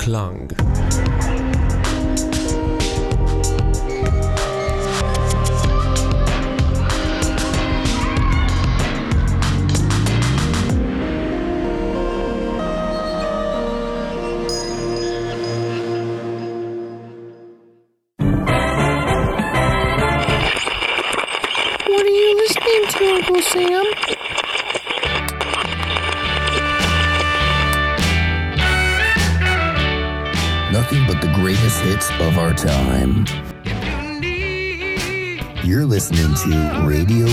[0.00, 0.48] Klang.
[36.00, 37.26] Listening to Radio.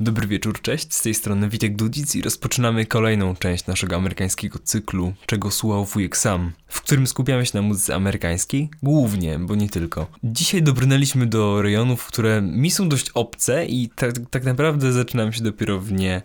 [0.00, 5.12] Dobry wieczór, cześć, z tej strony Witek Dudzic i rozpoczynamy kolejną część naszego amerykańskiego cyklu
[5.26, 10.06] Czego słuchał wujek sam, w którym skupiamy się na muzyce amerykańskiej, głównie, bo nie tylko.
[10.24, 15.42] Dzisiaj dobrnęliśmy do rejonów, które mi są dość obce i tak, tak naprawdę zaczynam się
[15.42, 16.22] dopiero w nie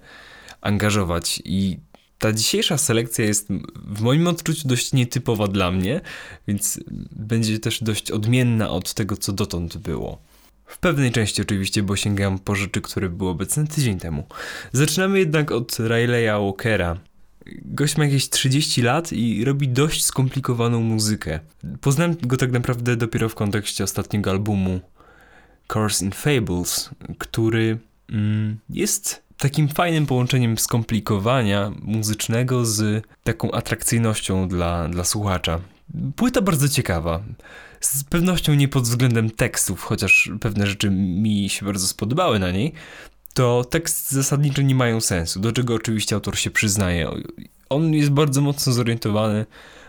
[0.61, 1.79] angażować i
[2.19, 3.47] ta dzisiejsza selekcja jest
[3.87, 6.01] w moim odczuciu dość nietypowa dla mnie,
[6.47, 6.79] więc
[7.11, 10.21] będzie też dość odmienna od tego, co dotąd było.
[10.65, 14.23] W pewnej części oczywiście, bo sięgam po rzeczy, które były obecne tydzień temu.
[14.71, 16.97] Zaczynamy jednak od Riley'a Walkera.
[17.65, 21.39] Gość ma jakieś 30 lat i robi dość skomplikowaną muzykę.
[21.81, 24.79] Poznałem go tak naprawdę dopiero w kontekście ostatniego albumu
[25.73, 27.77] Course in Fables, który
[28.09, 35.59] mm, jest takim fajnym połączeniem skomplikowania muzycznego z taką atrakcyjnością dla, dla słuchacza.
[36.15, 37.19] Płyta bardzo ciekawa.
[37.81, 42.73] Z pewnością nie pod względem tekstów, chociaż pewne rzeczy mi się bardzo spodobały na niej,
[43.33, 47.11] to tekst zasadniczo nie mają sensu, do czego oczywiście autor się przyznaje.
[47.69, 49.45] On jest bardzo mocno zorientowany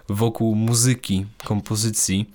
[0.08, 2.30] wokół muzyki, kompozycji,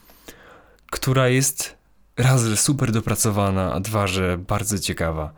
[0.92, 1.76] która jest
[2.17, 5.34] raz, że super dopracowana, a dwa, że bardzo ciekawa.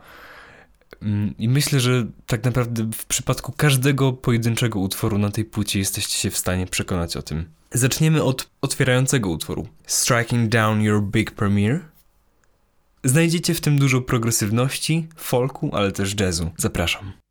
[1.04, 6.18] Mm, I myślę, że tak naprawdę w przypadku każdego pojedynczego utworu na tej płycie jesteście
[6.18, 7.44] się w stanie przekonać o tym.
[7.72, 11.80] Zaczniemy od otwierającego utworu Striking Down Your Big Premiere.
[13.04, 16.50] Znajdziecie w tym dużo progresywności, folku, ale też jazzu.
[16.56, 17.23] Zapraszam.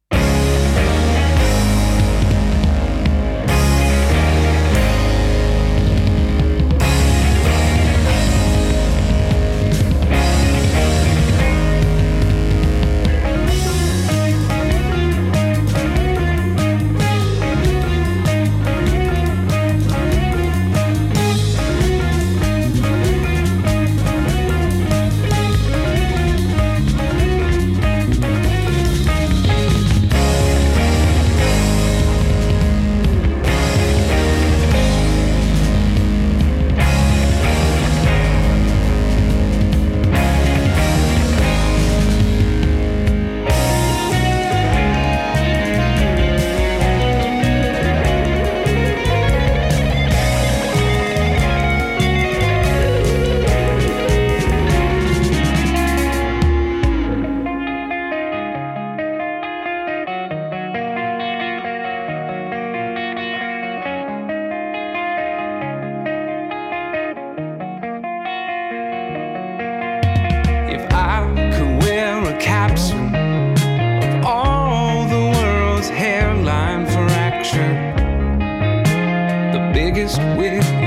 [80.04, 80.83] The biggest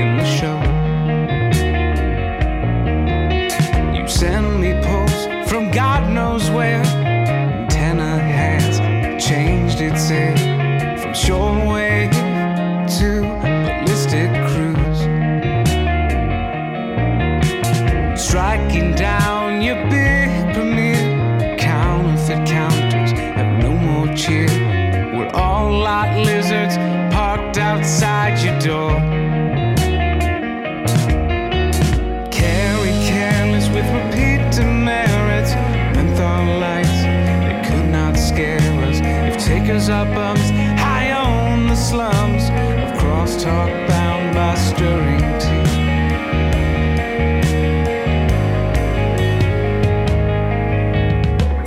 [43.87, 45.67] bound by stirring tea.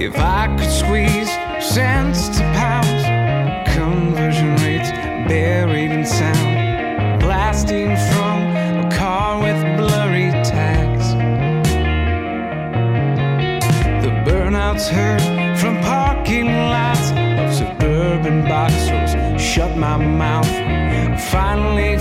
[0.04, 1.30] If I could squeeze
[1.64, 3.04] cents to pounds,
[3.74, 4.90] conversion rates
[5.28, 8.36] buried in sound, blasting from
[8.84, 11.06] a car with blurry tags.
[14.04, 15.22] The burnouts heard
[15.58, 17.10] from parking lots
[17.42, 19.12] of suburban box stores.
[19.40, 20.29] Shut my mouth.
[21.30, 21.99] Finally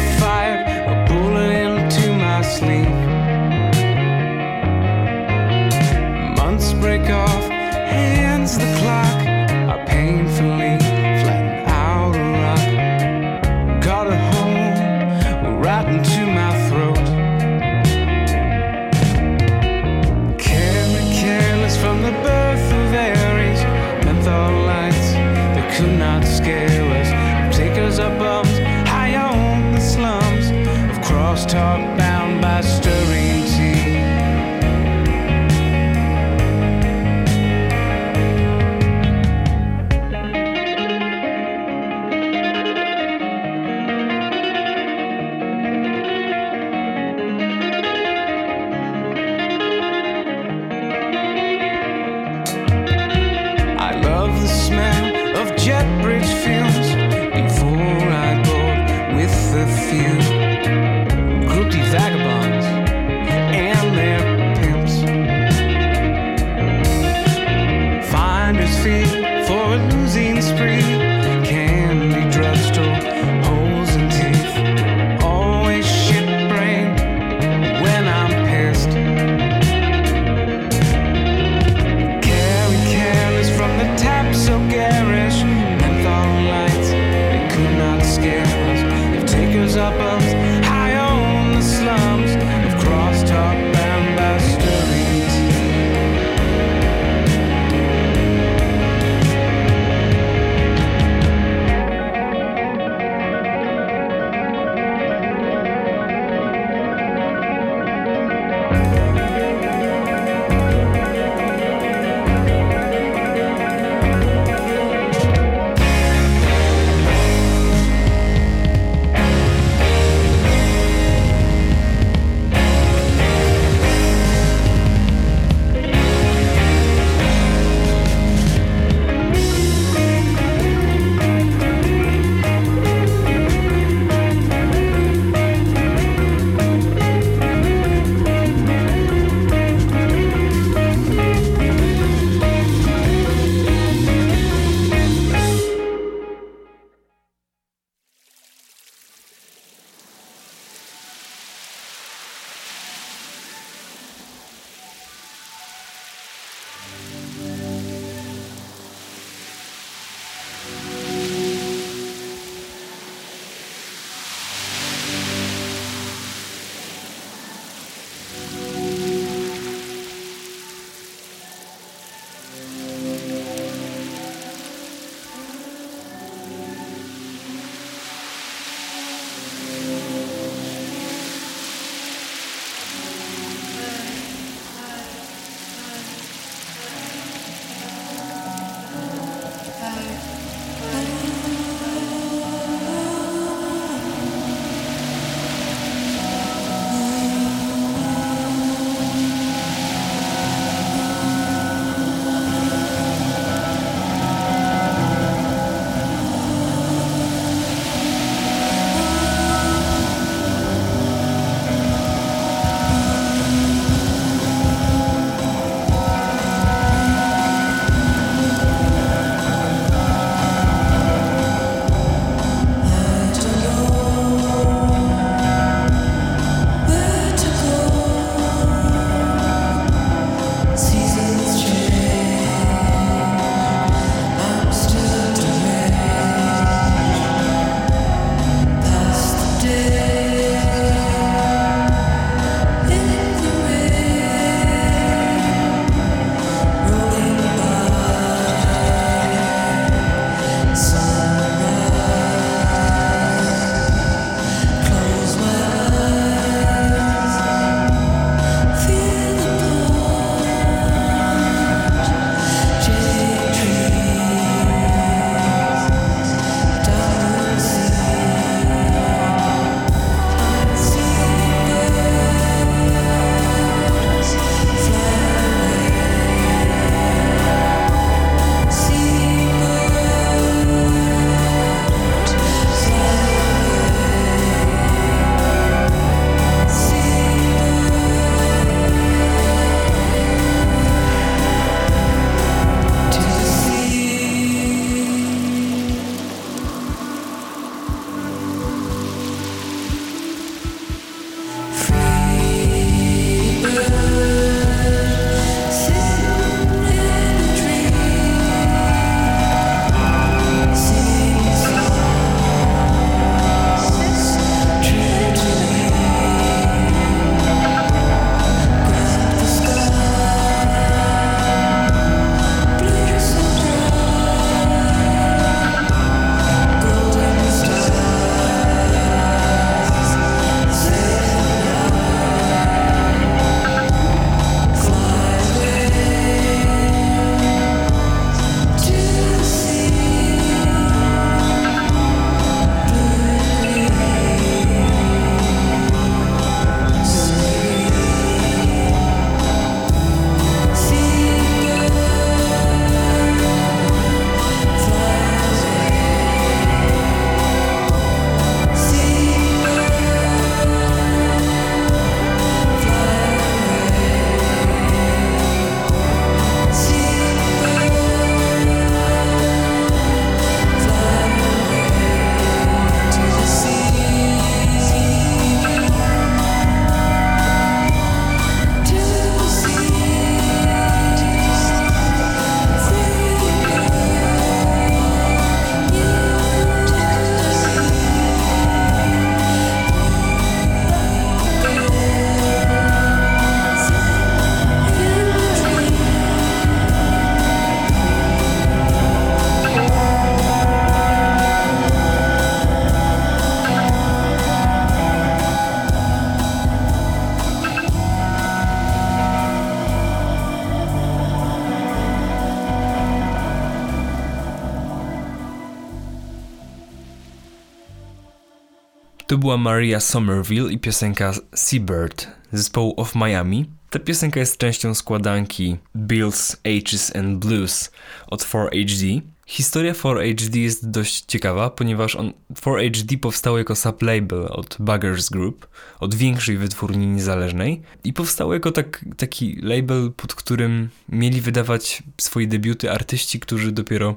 [419.49, 423.65] była Maria Somerville i piosenka Seabird zespołu Of Miami.
[423.89, 427.91] Ta piosenka jest częścią składanki Bills, H's and Blues
[428.27, 429.21] od 4HD.
[429.47, 435.67] Historia 4HD jest dość ciekawa, ponieważ on, 4HD powstało jako sublabel od Buggers Group,
[435.99, 442.47] od większej wytwórni niezależnej i powstało jako tak, taki label, pod którym mieli wydawać swoje
[442.47, 444.15] debiuty artyści, którzy dopiero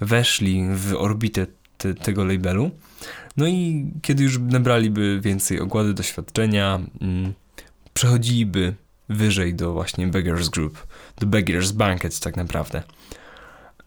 [0.00, 1.46] weszli w orbitę
[1.78, 2.70] te, tego labelu.
[3.38, 7.32] No i kiedy już nabraliby więcej ogłady doświadczenia, mm,
[7.94, 8.74] przechodziliby
[9.08, 10.86] wyżej do właśnie Beggars Group,
[11.20, 12.82] do Beggars Banquet tak naprawdę.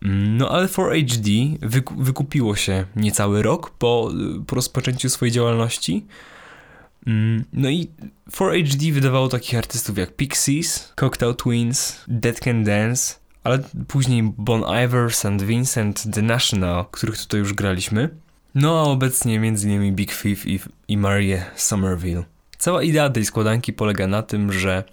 [0.04, 1.30] Mm, No ale 4HD
[1.62, 4.12] wyku- wykupiło się niecały rok po,
[4.48, 6.06] po rozpoczęciu swojej działalności.
[7.08, 7.88] Mm, No i
[8.32, 15.14] 4HD wydawało takich artystów jak Pixies, Cocktail Twins, Dead Can Dance, ale później Bon Iver,
[15.14, 15.42] St.
[15.42, 18.10] Vincent, The National, których tutaj już graliśmy.
[18.56, 19.96] No a obecnie m.in.
[19.96, 22.24] Big Thief i, i Marie Somerville.
[22.58, 24.84] Cała idea tej składanki polega na tym, że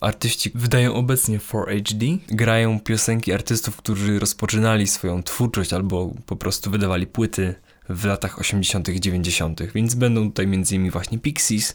[0.00, 7.06] artyści wydają obecnie 4HD, grają piosenki artystów, którzy rozpoczynali swoją twórczość albo po prostu wydawali
[7.06, 7.54] płyty
[7.88, 10.90] w latach 80., 90., więc będą tutaj m.in.
[10.90, 11.74] właśnie Pixies,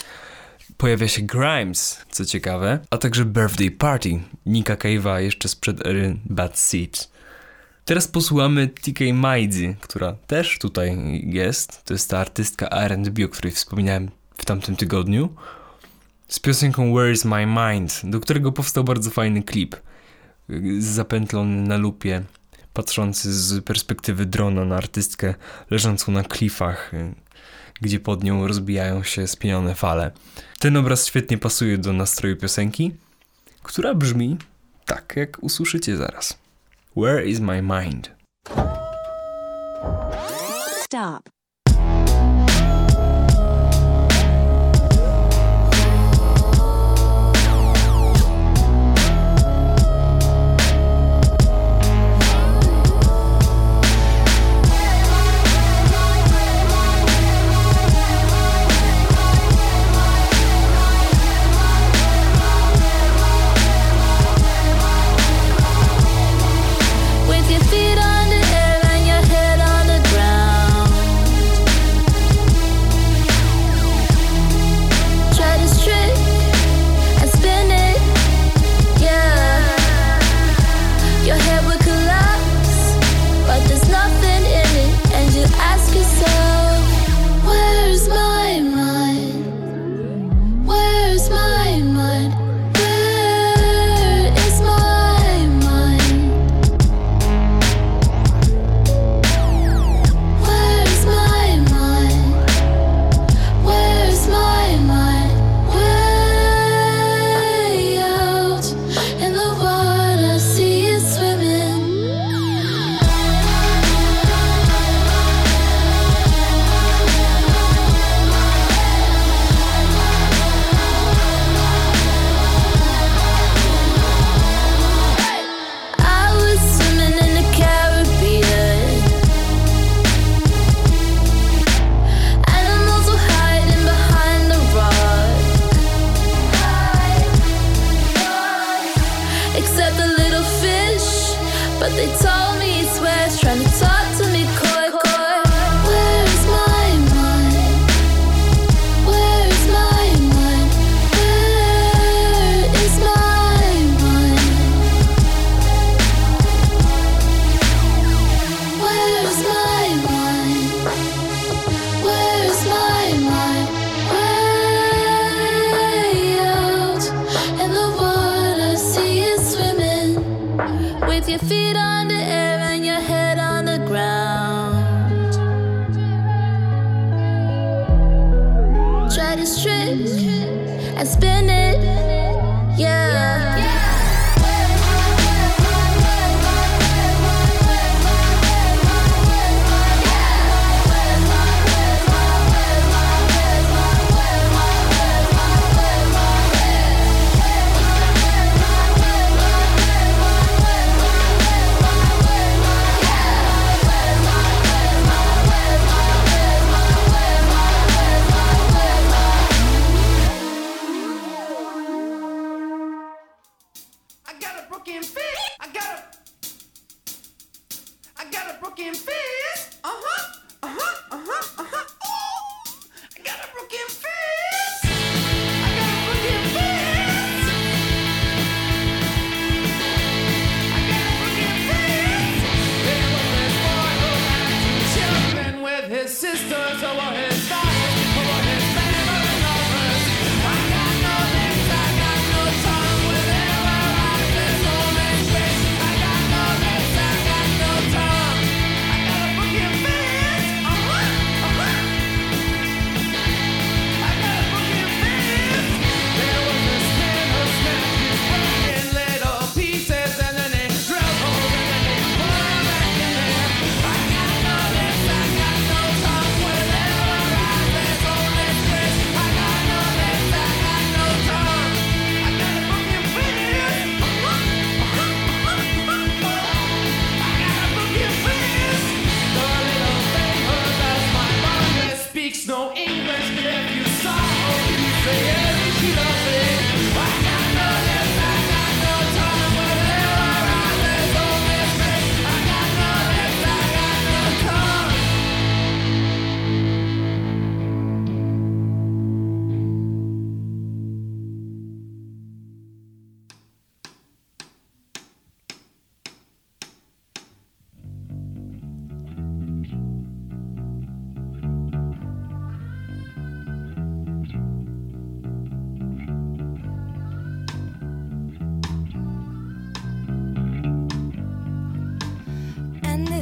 [0.77, 6.59] pojawia się Grimes, co ciekawe, a także Birthday Party Nika Cave'a jeszcze sprzed ery Bad
[6.59, 7.16] Seeds.
[7.87, 11.85] Teraz posłuchamy TK Maidzi, która też tutaj jest.
[11.85, 15.29] To jest ta artystka R&B, o której wspominałem w tamtym tygodniu.
[16.27, 19.75] Z piosenką Where is my mind, do którego powstał bardzo fajny klip.
[20.79, 22.23] Zapętlony na lupie,
[22.73, 25.33] patrzący z perspektywy drona na artystkę
[25.69, 26.91] leżącą na klifach,
[27.81, 30.11] gdzie pod nią rozbijają się spienione fale.
[30.59, 32.93] Ten obraz świetnie pasuje do nastroju piosenki,
[33.63, 34.37] która brzmi
[34.85, 36.46] tak, jak usłyszycie zaraz.
[36.97, 38.09] Where is my mind?
[40.81, 41.29] Stop.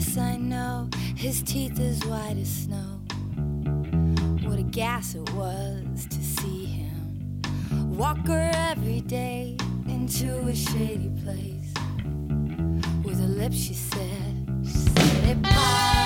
[0.05, 3.01] Yes, I know his teeth as white as snow.
[4.47, 7.41] What a gas it was to see him
[7.97, 11.73] walk her every day into a shady place.
[13.03, 15.43] With her lips, she said, she said, it.
[15.43, 16.04] Paul,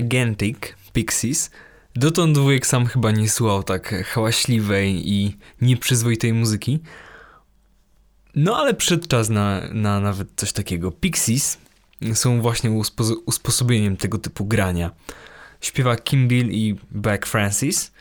[0.00, 0.58] Gigantic
[0.92, 1.50] Pixies.
[1.94, 6.80] Dotąd wujek sam chyba nie słuchał tak hałaśliwej i nieprzyzwoitej muzyki.
[8.34, 10.92] No ale przyszedł czas na, na nawet coś takiego.
[10.92, 11.58] Pixies
[12.14, 14.90] są właśnie uspo- usposobieniem tego typu grania.
[15.60, 17.92] Śpiewa Kim Bill i Beck Francis.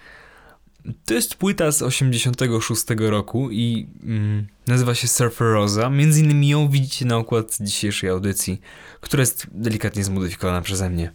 [1.06, 5.90] To jest płyta z 86 roku i mm, nazywa się Surfer Rosa.
[5.90, 8.62] Między innymi ją widzicie na okładce dzisiejszej audycji,
[9.02, 11.12] która jest delikatnie zmodyfikowana przeze mnie.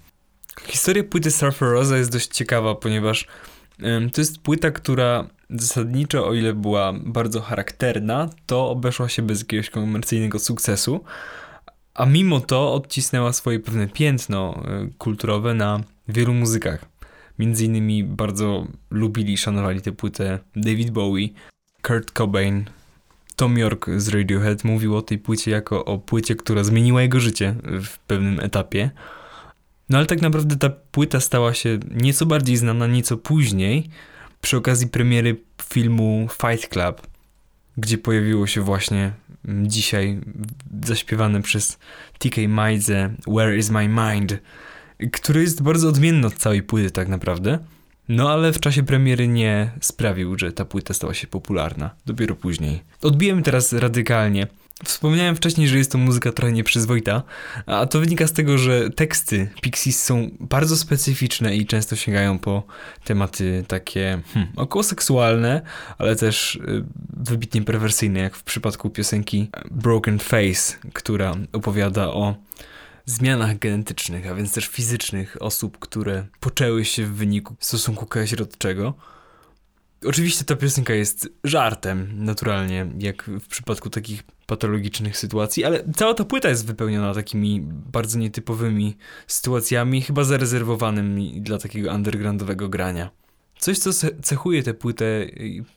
[0.66, 3.26] Historia płyty Surfer Rosa jest dość ciekawa, ponieważ
[4.12, 9.70] to jest płyta, która zasadniczo, o ile była bardzo charakterna, to obeszła się bez jakiegoś
[9.70, 11.04] komercyjnego sukcesu,
[11.94, 16.84] a mimo to odcisnęła swoje pewne piętno e, kulturowe na wielu muzykach.
[17.38, 21.28] Między innymi bardzo lubili i szanowali tę płytę David Bowie,
[21.82, 22.64] Kurt Cobain,
[23.36, 27.54] Tom York z Radiohead mówił o tej płycie jako o płycie, która zmieniła jego życie
[27.64, 28.90] w pewnym etapie.
[29.90, 33.88] No ale tak naprawdę ta płyta stała się nieco bardziej znana nieco później
[34.40, 37.06] przy okazji premiery filmu Fight Club,
[37.76, 39.12] gdzie pojawiło się właśnie
[39.48, 40.20] mm, dzisiaj
[40.84, 41.78] zaśpiewane przez
[42.18, 44.38] TK Maidze Where is my mind,
[45.12, 47.58] który jest bardzo odmienny od całej płyty tak naprawdę.
[48.08, 51.90] No ale w czasie premiery nie sprawił, że ta płyta stała się popularna.
[52.06, 52.82] Dopiero później.
[53.02, 54.46] Odbijemy teraz radykalnie.
[54.84, 57.22] Wspomniałem wcześniej, że jest to muzyka trochę nieprzyzwoita,
[57.66, 62.62] a to wynika z tego, że teksty Pixies są bardzo specyficzne i często sięgają po
[63.04, 65.62] tematy takie hmm, około seksualne,
[65.98, 66.84] ale też y,
[67.16, 72.34] wybitnie perwersyjne, jak w przypadku piosenki Broken Face, która opowiada o
[73.06, 78.94] zmianach genetycznych, a więc też fizycznych osób, które poczęły się w wyniku stosunku kojaźrodczego.
[80.06, 86.24] Oczywiście ta piosenka jest żartem, naturalnie, jak w przypadku takich patologicznych sytuacji, ale cała ta
[86.24, 87.60] płyta jest wypełniona takimi
[87.92, 93.10] bardzo nietypowymi sytuacjami, chyba zarezerwowanymi dla takiego undergroundowego grania.
[93.58, 95.04] Coś, co ce- cechuje tę płytę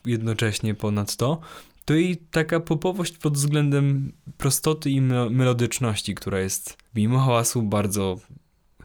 [0.06, 1.40] jednocześnie ponadto,
[1.84, 8.18] to jej taka popowość pod względem prostoty i me- melodyczności, która jest mimo hałasu bardzo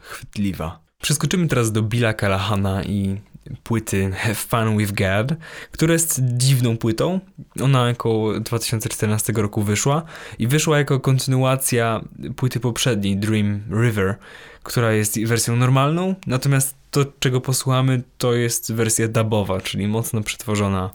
[0.00, 0.80] chwytliwa.
[1.02, 3.20] Przeskoczymy teraz do Billa Callahana i
[3.62, 5.38] płyty Have Fun With God,
[5.70, 7.20] która jest dziwną płytą.
[7.62, 10.02] Ona około 2014 roku wyszła
[10.38, 12.00] i wyszła jako kontynuacja
[12.36, 14.14] płyty poprzedniej Dream River,
[14.62, 20.90] która jest wersją normalną, natomiast to, czego posłuchamy, to jest wersja dubowa, czyli mocno przetworzona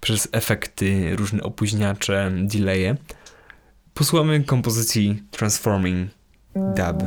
[0.00, 2.96] przez efekty, różne opóźniacze, delaye.
[3.94, 6.10] Posłuchamy kompozycji Transforming
[6.54, 7.04] Dub.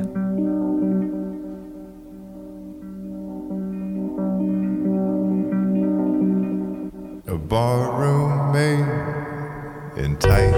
[7.47, 10.53] Barroom may entice.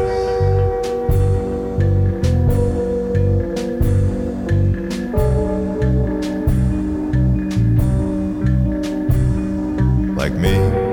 [10.17, 10.88] Like me.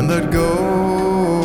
[0.00, 1.39] And let go.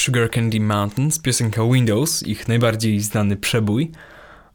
[0.00, 3.90] Sugar Candy Mountains, piosenka Windows, ich najbardziej znany przebój.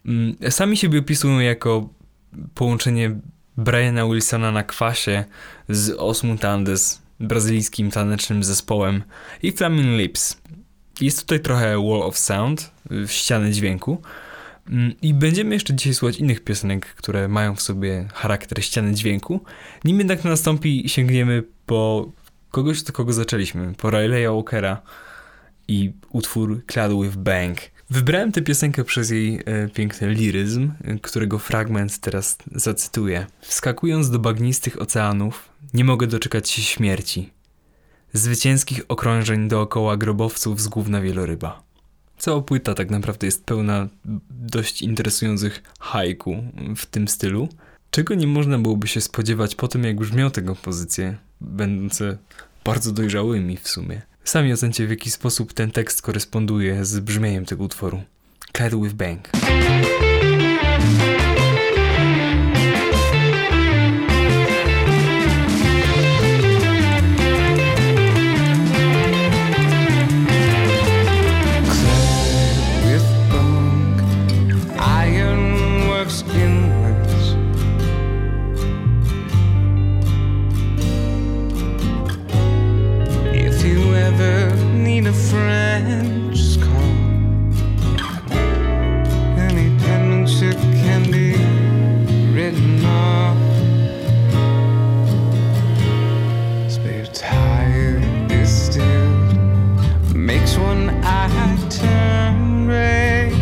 [0.05, 1.89] Mm, Sami siebie opisują jako
[2.53, 3.19] połączenie
[3.58, 5.25] Briana Wilsona na kwasie
[5.69, 9.03] z Osmund Andes, brazylijskim tanecznym zespołem
[9.43, 10.38] i Flaming Lips.
[11.01, 12.71] Jest tutaj trochę Wall of Sound,
[13.08, 14.01] ściany dźwięku.
[14.70, 19.43] Mm, I będziemy jeszcze dzisiaj słuchać innych piosenek, które mają w sobie charakter ściany dźwięku.
[19.84, 22.11] Nim jednak nastąpi, sięgniemy po
[22.51, 24.82] kogoś, do kogo zaczęliśmy, po Riley'a Walkera
[25.68, 27.57] i utwór Clad with Bang.
[27.89, 33.26] Wybrałem tę piosenkę przez jej e, piękny liryzm, którego fragment teraz zacytuję.
[33.41, 37.30] Wskakując do bagnistych oceanów, nie mogę doczekać się śmierci.
[38.13, 41.63] Zwycięskich okrążeń dookoła grobowców z główna wieloryba.
[42.18, 43.88] Cała płyta tak naprawdę jest pełna
[44.30, 46.43] dość interesujących haiku
[46.76, 47.49] w tym stylu,
[47.91, 52.18] czego nie można byłoby się spodziewać po tym, jak brzmią te kompozycje, będące
[52.66, 54.01] bardzo dojrzałymi w sumie.
[54.26, 58.03] Sami ocencie, w jaki sposób ten tekst koresponduje z brzmieniem tego utworu.
[58.57, 59.30] Clad with Bang.
[85.02, 86.72] Need a friend, just call.
[89.48, 91.34] Any penmanship can be
[92.34, 93.38] written off.
[96.72, 103.34] Spare tire distilled makes one eye turn red.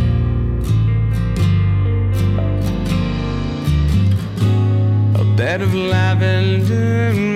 [5.22, 7.33] A bed of lavender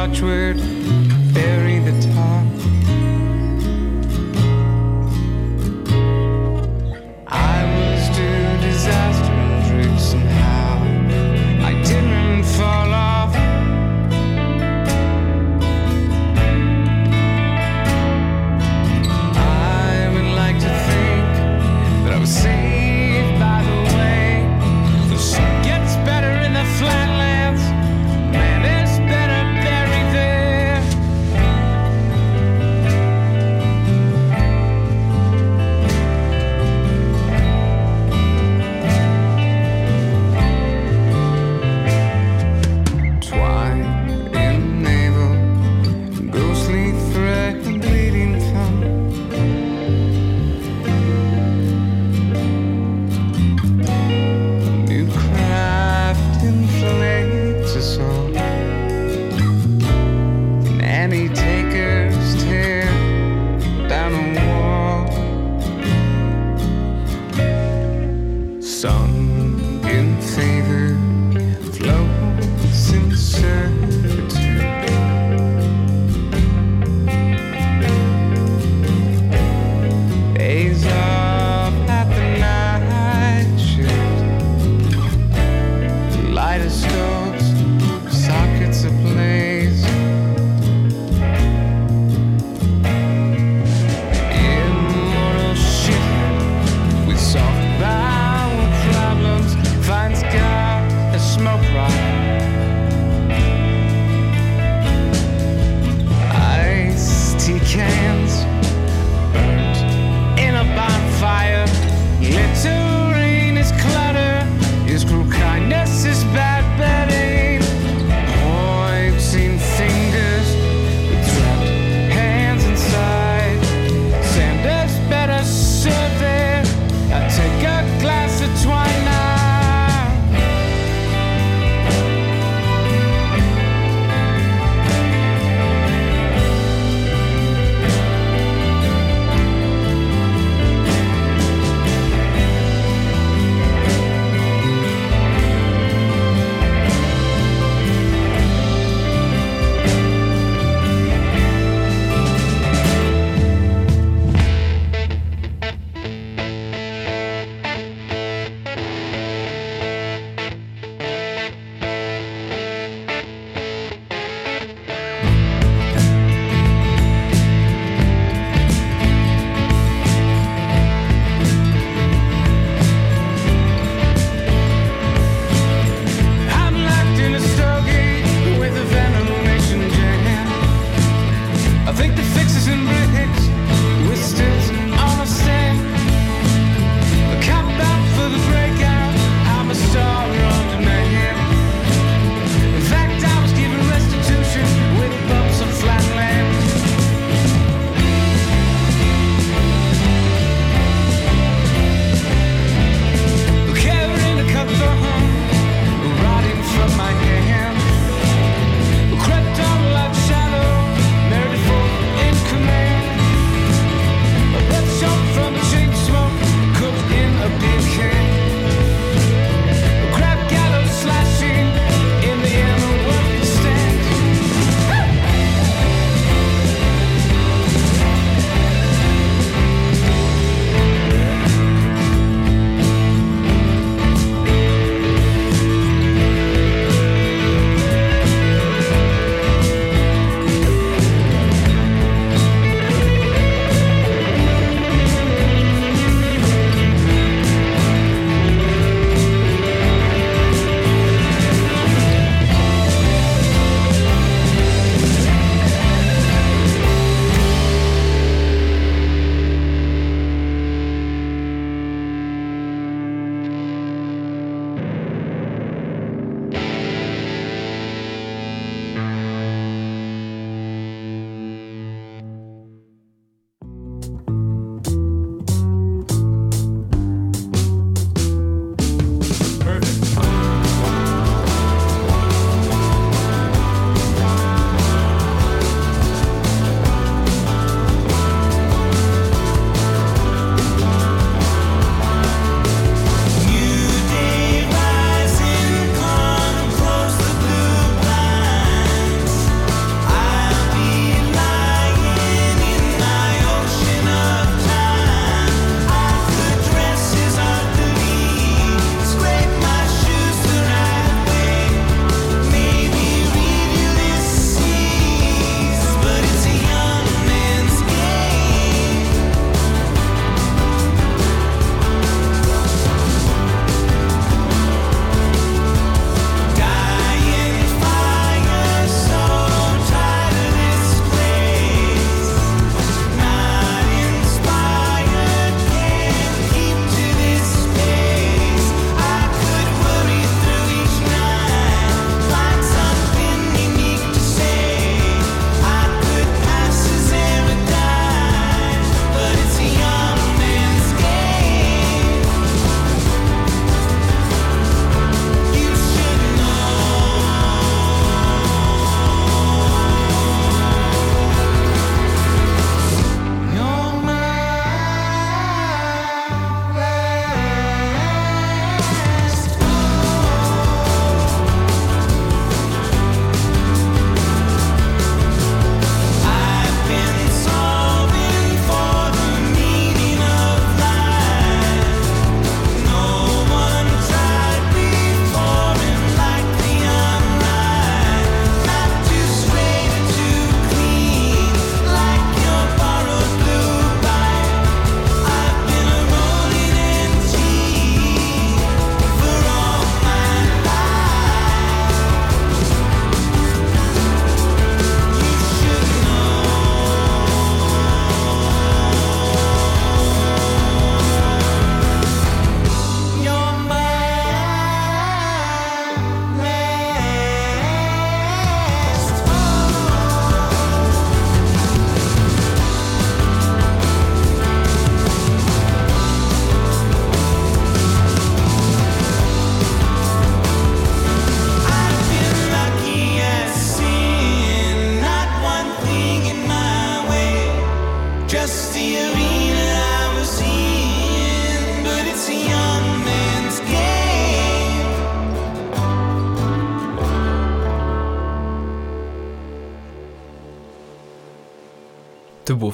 [0.00, 0.58] watchword.
[1.36, 1.69] Every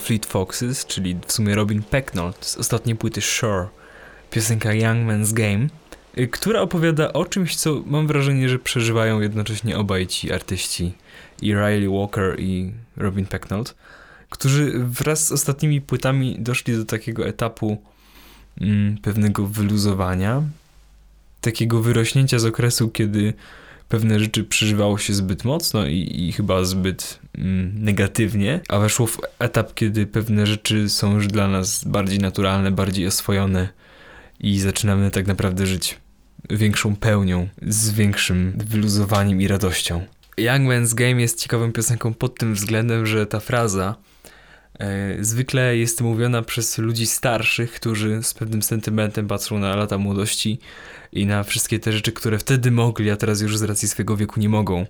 [0.06, 3.68] Fleet Foxes, czyli w sumie Robin Pecknold z ostatniej płyty Shore,
[4.30, 5.66] piosenka Young Man's Game,
[6.18, 10.92] y, która opowiada o czymś, co mam wrażenie, że przeżywają jednocześnie obaj ci artyści,
[11.42, 13.74] i Riley Walker i Robin Pecknold,
[14.30, 17.82] którzy wraz z ostatnimi płytami doszli do takiego etapu
[18.60, 20.42] mm, pewnego wyluzowania,
[21.40, 23.34] takiego wyrośnięcia z okresu, kiedy
[23.88, 27.18] pewne rzeczy przeżywało się zbyt mocno i, i chyba zbyt
[27.74, 33.06] negatywnie, a weszło w etap, kiedy pewne rzeczy są już dla nas bardziej naturalne, bardziej
[33.06, 33.68] oswojone
[34.40, 35.98] i zaczynamy tak naprawdę żyć
[36.50, 40.06] większą pełnią, z większym wyluzowaniem i radością.
[40.38, 43.96] Young Man's Game jest ciekawą piosenką pod tym względem, że ta fraza
[44.78, 50.58] e, zwykle jest mówiona przez ludzi starszych, którzy z pewnym sentymentem patrzą na lata młodości
[51.12, 54.40] i na wszystkie te rzeczy, które wtedy mogli, a teraz już z racji swojego wieku
[54.40, 54.86] nie mogą.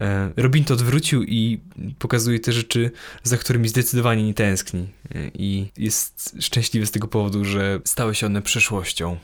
[0.00, 1.60] E, Robin to odwrócił i
[1.98, 2.90] pokazuje te rzeczy,
[3.22, 4.88] za którymi zdecydowanie nie tęskni.
[5.14, 9.18] E, I jest szczęśliwy z tego powodu, że stały się one przeszłością.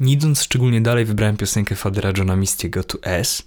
[0.00, 3.46] Nie idąc szczególnie dalej, wybrałem piosenkę Fadera Johna Mistiego To S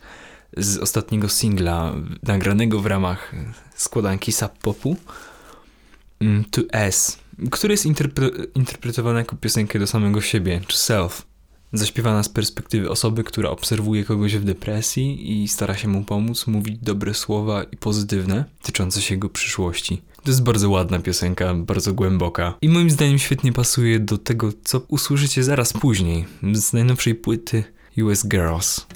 [0.58, 1.94] z ostatniego singla
[2.24, 3.36] nagranego w ramach
[3.76, 4.98] składanki Sub Popu
[6.20, 7.20] mm, To S,
[7.52, 11.28] który jest interpre interpretowany jako piosenkę do samego siebie, to self.
[11.74, 16.78] Zaśpiewana z perspektywy osoby, która obserwuje kogoś w depresji i stara się mu pomóc, mówić
[16.78, 20.02] dobre słowa i pozytywne, tyczące się jego przyszłości.
[20.24, 24.82] To jest bardzo ładna piosenka, bardzo głęboka i moim zdaniem świetnie pasuje do tego, co
[24.88, 27.64] usłyszycie zaraz później, z najnowszej płyty
[27.98, 28.88] US Girls.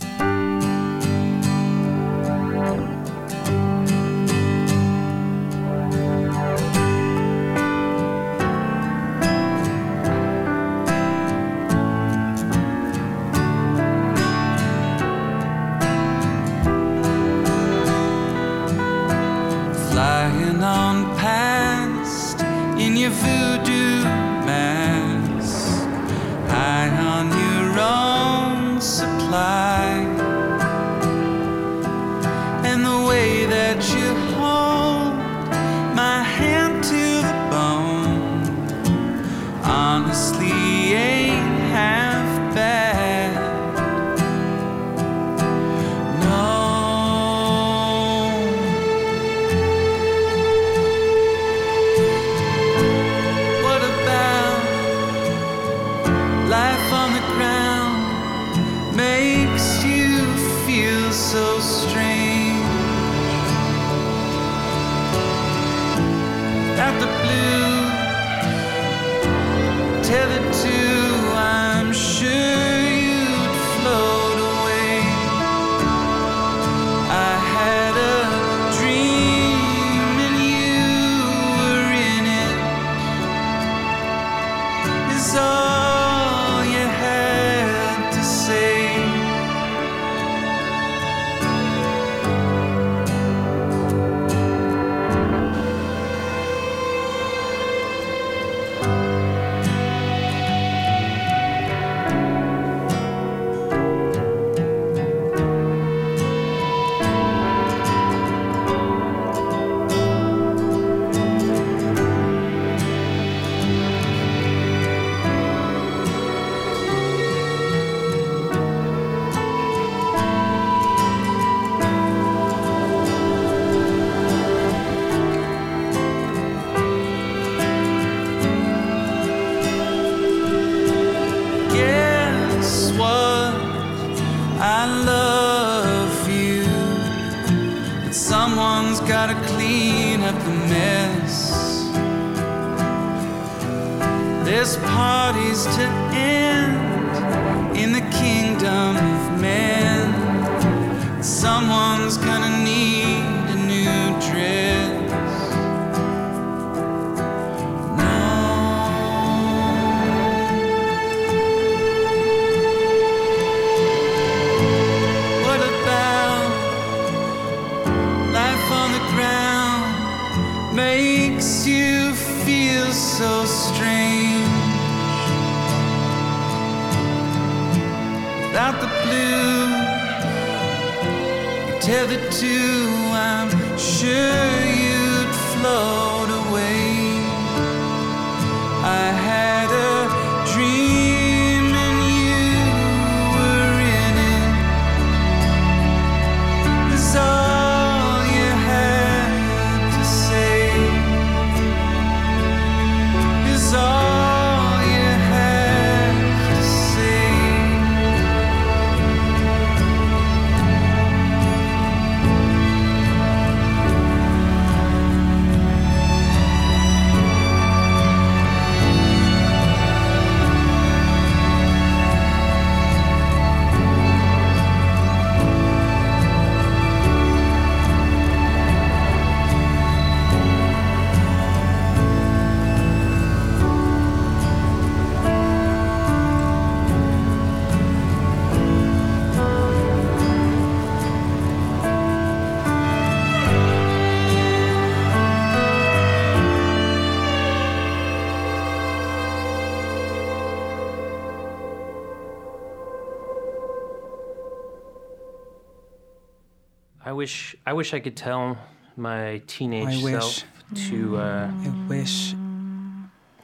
[257.66, 258.58] I wish I could tell
[258.98, 260.44] my teenage I wish- self
[260.88, 262.34] to uh, I wish.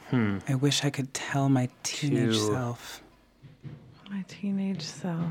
[0.09, 3.03] hmm, I wish I could tell my teenage To- self.
[4.09, 5.25] My teenage self.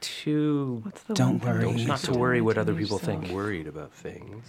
[0.00, 1.64] to What's the Don't worry.
[1.64, 3.20] that you not to worry what other teenage people self?
[3.22, 3.32] think.
[3.32, 4.44] worried about things,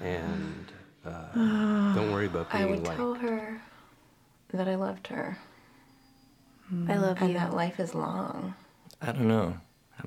[0.00, 0.70] and
[1.06, 1.32] uh,
[1.94, 2.64] don't worry about being.
[2.64, 2.96] I would like.
[2.96, 3.60] tell her
[4.52, 5.38] that I loved her
[6.88, 7.34] I love and you.
[7.38, 8.54] that life is long.
[9.00, 9.56] I don't know.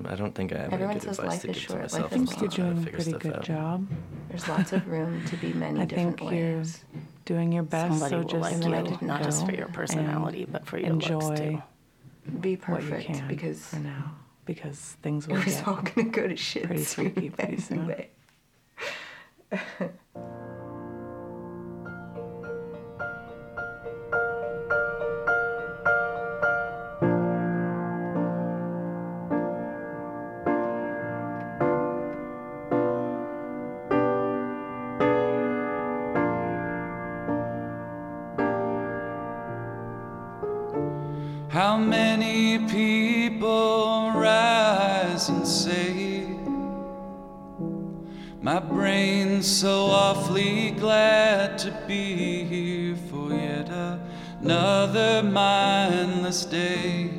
[0.04, 1.66] I- I don't think I have Everyone any good says advice life to is give
[1.68, 2.12] to life myself.
[2.12, 3.44] is I I'm think you're trying doing a pretty good out.
[3.44, 3.88] job.
[4.28, 6.84] There's lots of room to be many I different think you're ways.
[7.24, 7.90] doing your best.
[7.98, 10.66] Somebody so will just like and then I you, not just for your personality, but
[10.66, 11.62] for your looks enjoy too.
[12.40, 16.08] Be what you perfect can because for now, because things will was get all gonna
[16.10, 17.78] go to shit pretty soon freaky pretty soon.
[17.80, 18.10] anyway.
[50.36, 53.68] glad to be here for yet
[54.40, 57.10] another mindless day.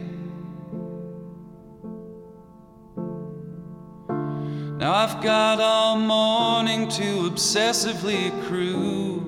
[4.78, 9.24] Now I've got all morning to obsessively accrue.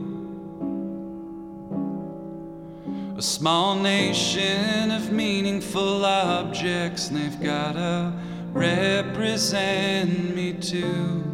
[3.17, 8.13] A small nation of meaningful objects, and they've gotta
[8.53, 11.28] represent me too.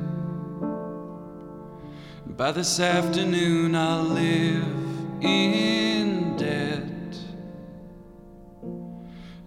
[2.38, 4.68] By this afternoon, I'll live
[5.22, 6.84] in debt.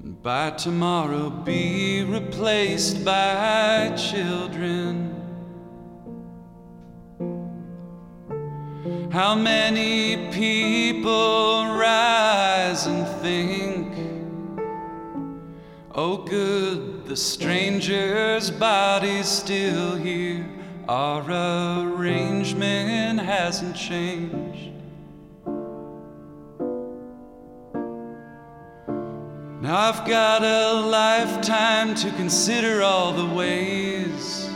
[0.03, 5.15] And by tomorrow, be replaced by children.
[9.13, 13.93] How many people rise and think,
[15.95, 20.48] Oh, good, the stranger's body's still here.
[20.89, 24.73] Our arrangement hasn't changed.
[29.61, 34.49] Now I've got a lifetime to consider all the ways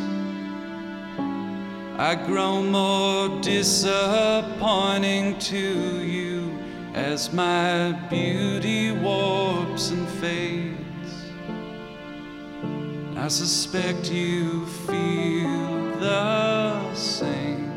[1.99, 6.59] I grow more disappointing to you
[6.95, 10.78] as my beauty warps and fades.
[13.18, 15.72] I suspect you feel
[16.03, 17.70] the same.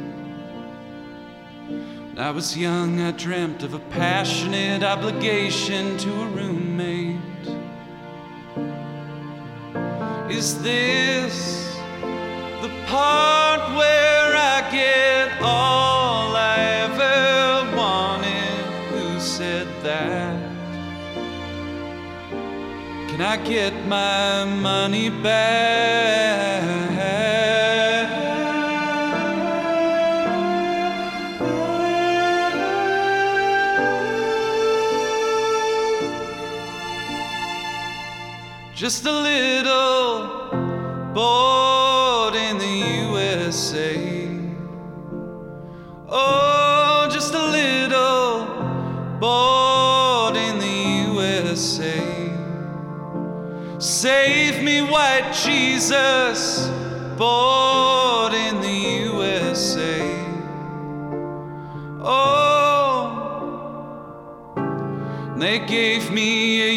[1.67, 7.45] When I was young, I dreamt of a passionate obligation to a roommate.
[10.37, 11.35] Is this
[12.63, 18.65] the part where I get all I ever wanted?
[18.91, 20.39] Who said that?
[23.09, 26.54] Can I get my money back?
[38.85, 40.27] Just a little
[41.11, 42.75] bored in the
[43.09, 43.97] USA.
[46.07, 48.45] Oh, just a little
[49.19, 50.77] bored in the
[51.15, 51.99] USA.
[53.79, 56.67] Save me, white Jesus,
[57.17, 58.79] bored in the
[59.09, 59.99] USA.
[62.03, 62.54] Oh,
[65.37, 66.71] they gave me a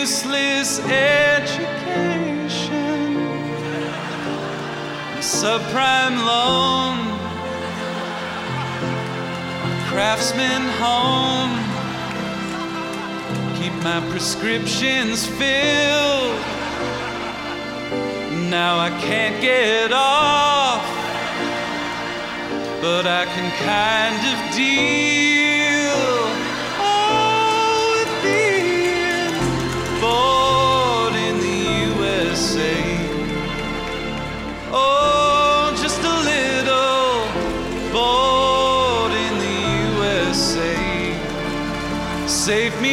[0.00, 1.66] useless education,
[5.16, 6.98] a subprime loan,
[9.64, 11.58] a craftsman home
[13.58, 16.40] keep my prescriptions filled.
[18.50, 20.84] Now I can't get off,
[22.82, 25.61] but I can kind of deal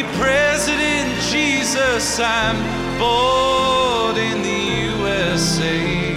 [0.02, 2.56] President Jesus, I'm
[2.98, 4.62] bored in the
[4.96, 6.14] USA.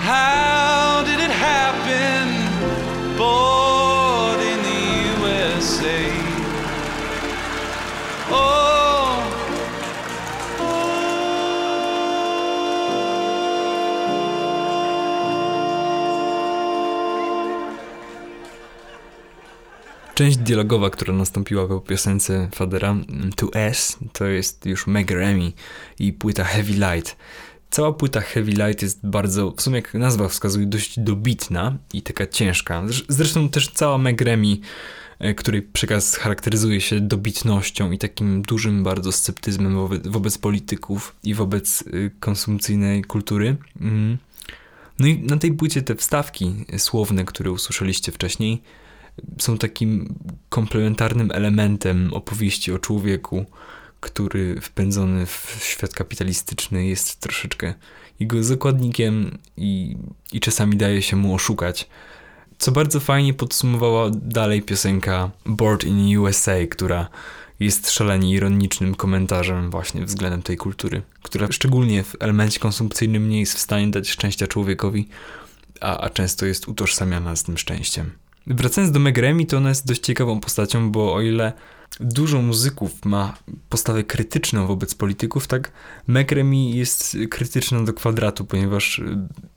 [0.00, 0.59] How
[20.20, 23.30] Część dialogowa, która nastąpiła po piosence Fadera mm,
[24.12, 25.52] To jest już Meg Remy
[25.98, 27.16] i płyta Heavy Light.
[27.70, 32.26] Cała płyta Heavy Light jest bardzo, w sumie jak nazwa wskazuje, dość dobitna i taka
[32.26, 32.82] ciężka.
[32.82, 34.56] Zresz- Zresztą też cała Meg Remy,
[35.18, 41.34] e, której przekaz charakteryzuje się dobitnością i takim dużym bardzo sceptyzmem wobec, wobec polityków i
[41.34, 43.56] wobec y, konsumpcyjnej kultury.
[43.80, 44.18] Mm.
[44.98, 48.62] No i na tej płycie te wstawki słowne, które usłyszeliście wcześniej,
[49.38, 50.14] są takim
[50.48, 53.46] komplementarnym elementem opowieści o człowieku,
[54.00, 57.74] który wpędzony w świat kapitalistyczny jest troszeczkę
[58.20, 59.96] jego zakładnikiem i,
[60.32, 61.88] i czasami daje się mu oszukać.
[62.58, 67.08] Co bardzo fajnie podsumowała dalej piosenka Bored in USA, która
[67.60, 73.54] jest szalenie ironicznym komentarzem właśnie względem tej kultury, która szczególnie w elemencie konsumpcyjnym nie jest
[73.54, 75.08] w stanie dać szczęścia człowiekowi,
[75.80, 78.10] a, a często jest utożsamiana z tym szczęściem.
[78.46, 81.52] Wracając do Meg Remy, to ona jest dość ciekawą postacią, bo o ile
[82.00, 83.36] dużo muzyków ma
[83.68, 85.72] postawę krytyczną wobec polityków, tak
[86.06, 89.02] Meg Remy jest krytyczna do kwadratu, ponieważ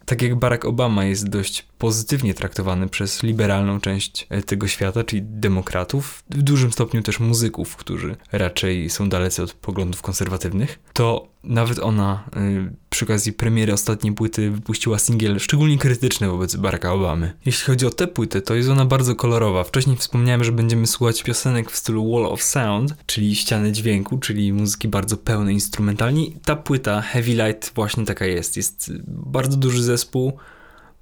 [0.06, 5.22] tak jak Barack Obama jest dość pozytywnie traktowany przez liberalną część e, tego świata, czyli
[5.24, 11.80] demokratów, w dużym stopniu też muzyków, którzy raczej są dalecy od poglądów konserwatywnych, to nawet
[11.80, 17.34] ona y, przy okazji premiery ostatniej płyty wypuściła singiel szczególnie krytyczny wobec Baracka Obamy.
[17.46, 19.64] Jeśli chodzi o tę płytę, to jest ona bardzo kolorowa.
[19.64, 24.54] Wcześniej wspomniałem, że będziemy słuchać piosenek w stylu Wall of Sound, czyli ściany dźwięku, czyli
[24.54, 26.26] muzyki bardzo pełnej instrumentalnie.
[26.46, 28.58] Ta płyta Heavy Light właśnie taka jest.
[28.58, 30.34] Jest bardzo duży zespół,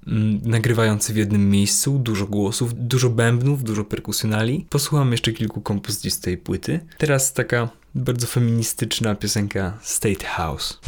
[0.06, 4.66] mm, nagrywający w jednym miejscu, dużo głosów, dużo bębnów, dużo perkusjonali.
[4.70, 6.80] Posłucham jeszcze kilku kompozycji z tej płyty.
[6.98, 10.80] Teraz taka bardzo feministyczna piosenka State House.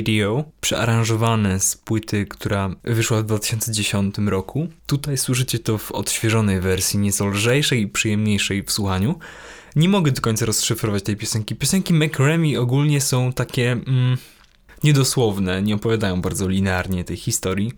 [0.00, 4.68] Radio, przearanżowane z płyty, która wyszła w 2010 roku.
[4.86, 9.18] Tutaj słyszycie to w odświeżonej wersji, nieco lżejszej i przyjemniejszej w słuchaniu.
[9.76, 11.56] Nie mogę do końca rozszyfrować tej piosenki.
[11.56, 14.16] Piosenki McRemy ogólnie są takie mm,
[14.84, 17.72] niedosłowne, nie opowiadają bardzo linearnie tej historii,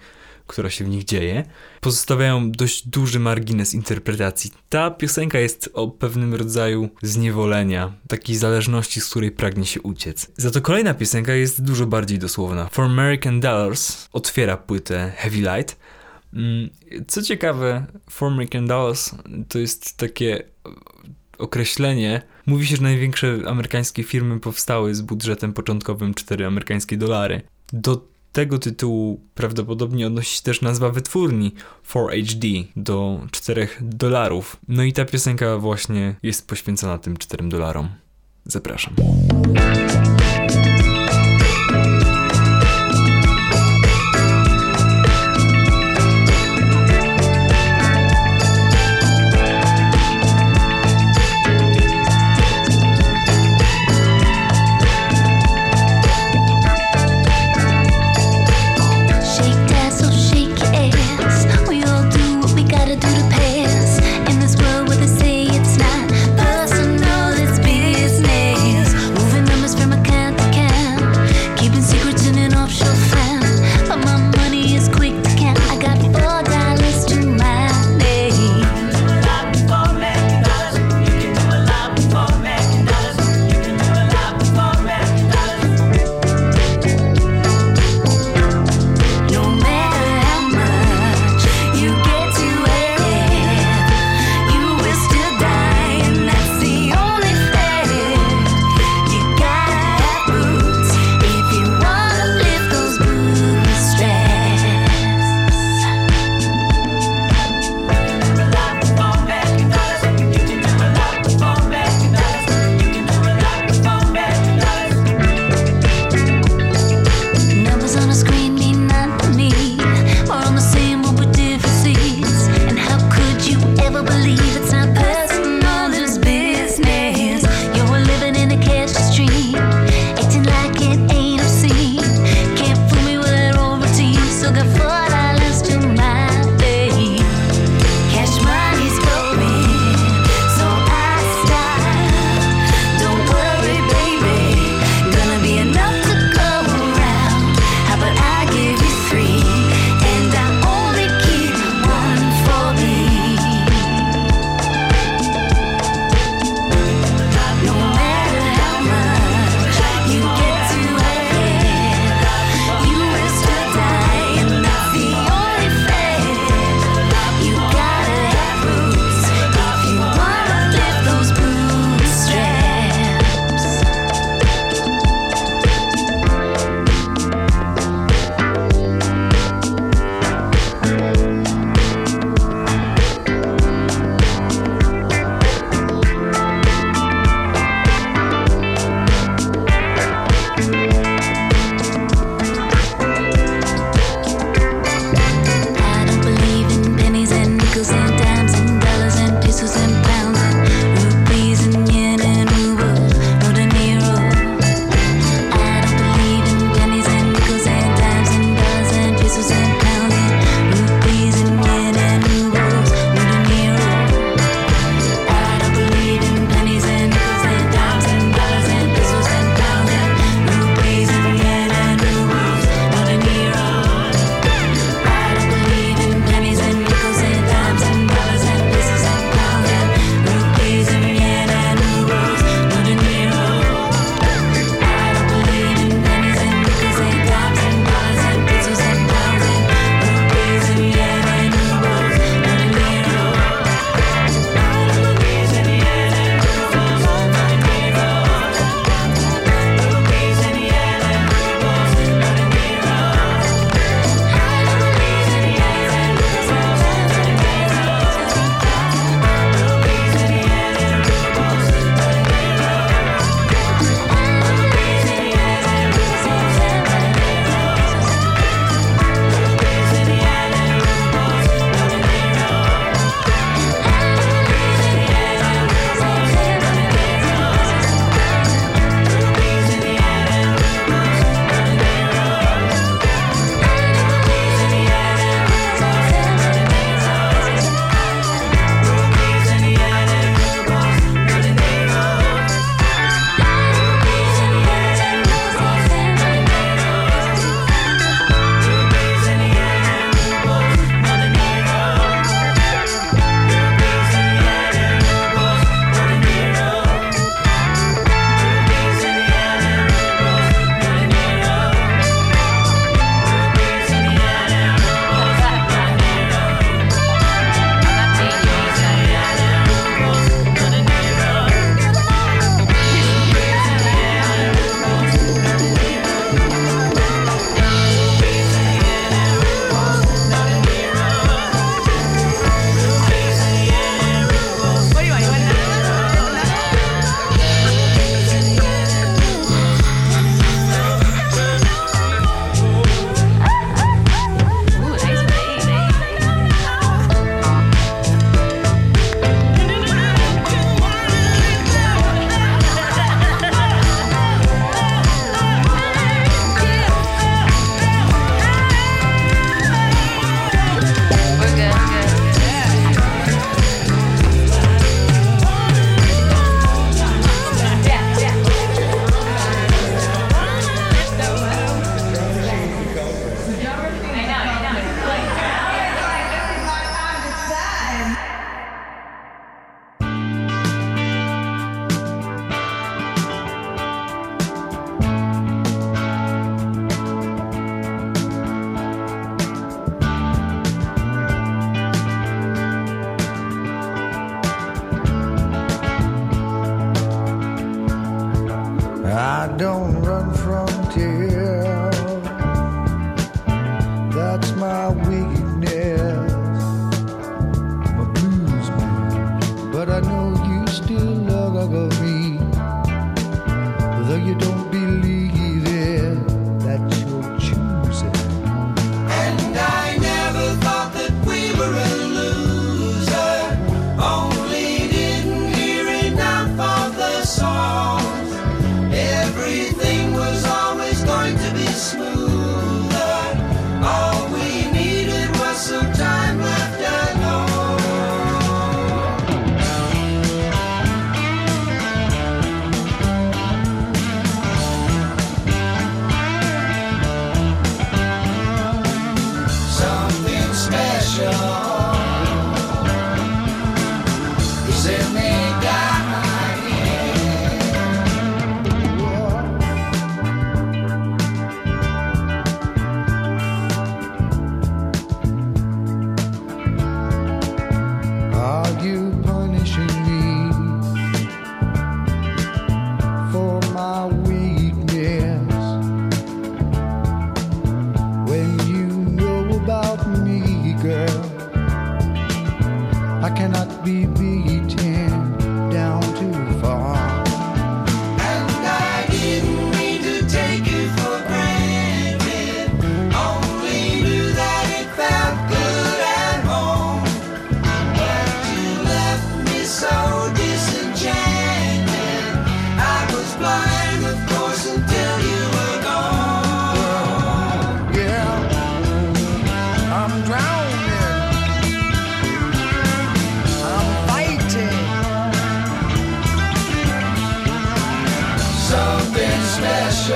[0.46, 1.44] która się w nich dzieje.
[1.80, 4.50] Pozostawiają dość duży margines interpretacji.
[4.68, 10.30] Ta piosenka jest o pewnym rodzaju zniewolenia, takiej zależności, z której pragnie się uciec.
[10.36, 12.68] Za to kolejna piosenka jest dużo bardziej dosłowna.
[12.72, 15.76] For American Dollars otwiera płytę Heavy Light.
[16.34, 16.70] Mm,
[17.08, 19.10] Co ciekawe, For American Dollars
[19.48, 20.44] to jest takie
[21.38, 22.22] określenie.
[22.46, 27.40] Mówi się, że największe amerykańskie firmy powstały z budżetem początkowym 4 amerykańskie dolary.
[27.72, 31.52] Do tego tytułu prawdopodobnie odnosi się też nazwa wytwórni
[31.88, 34.56] 4HD do 4 dolarów.
[34.68, 37.88] No i ta piosenka właśnie jest poświęcona tym 4 dolarom.
[38.44, 38.94] Zapraszam.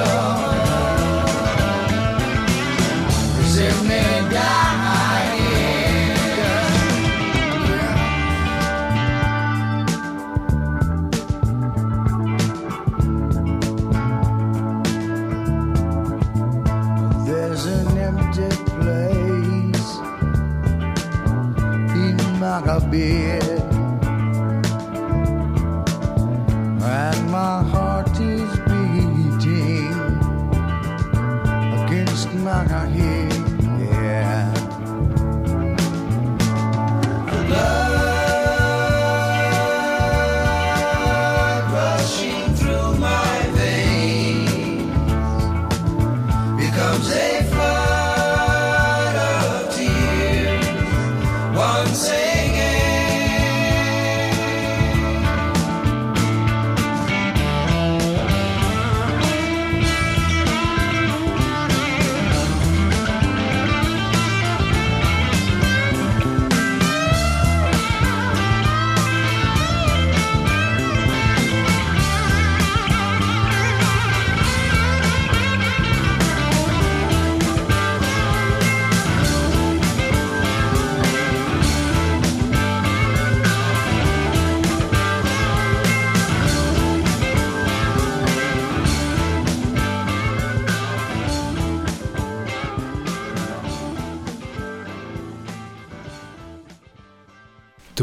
[0.05, 0.46] show.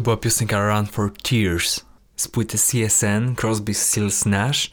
[0.03, 1.85] Była piosenka Run for Tears
[2.15, 4.71] z płyty CSN Crosby, Stills, Nash,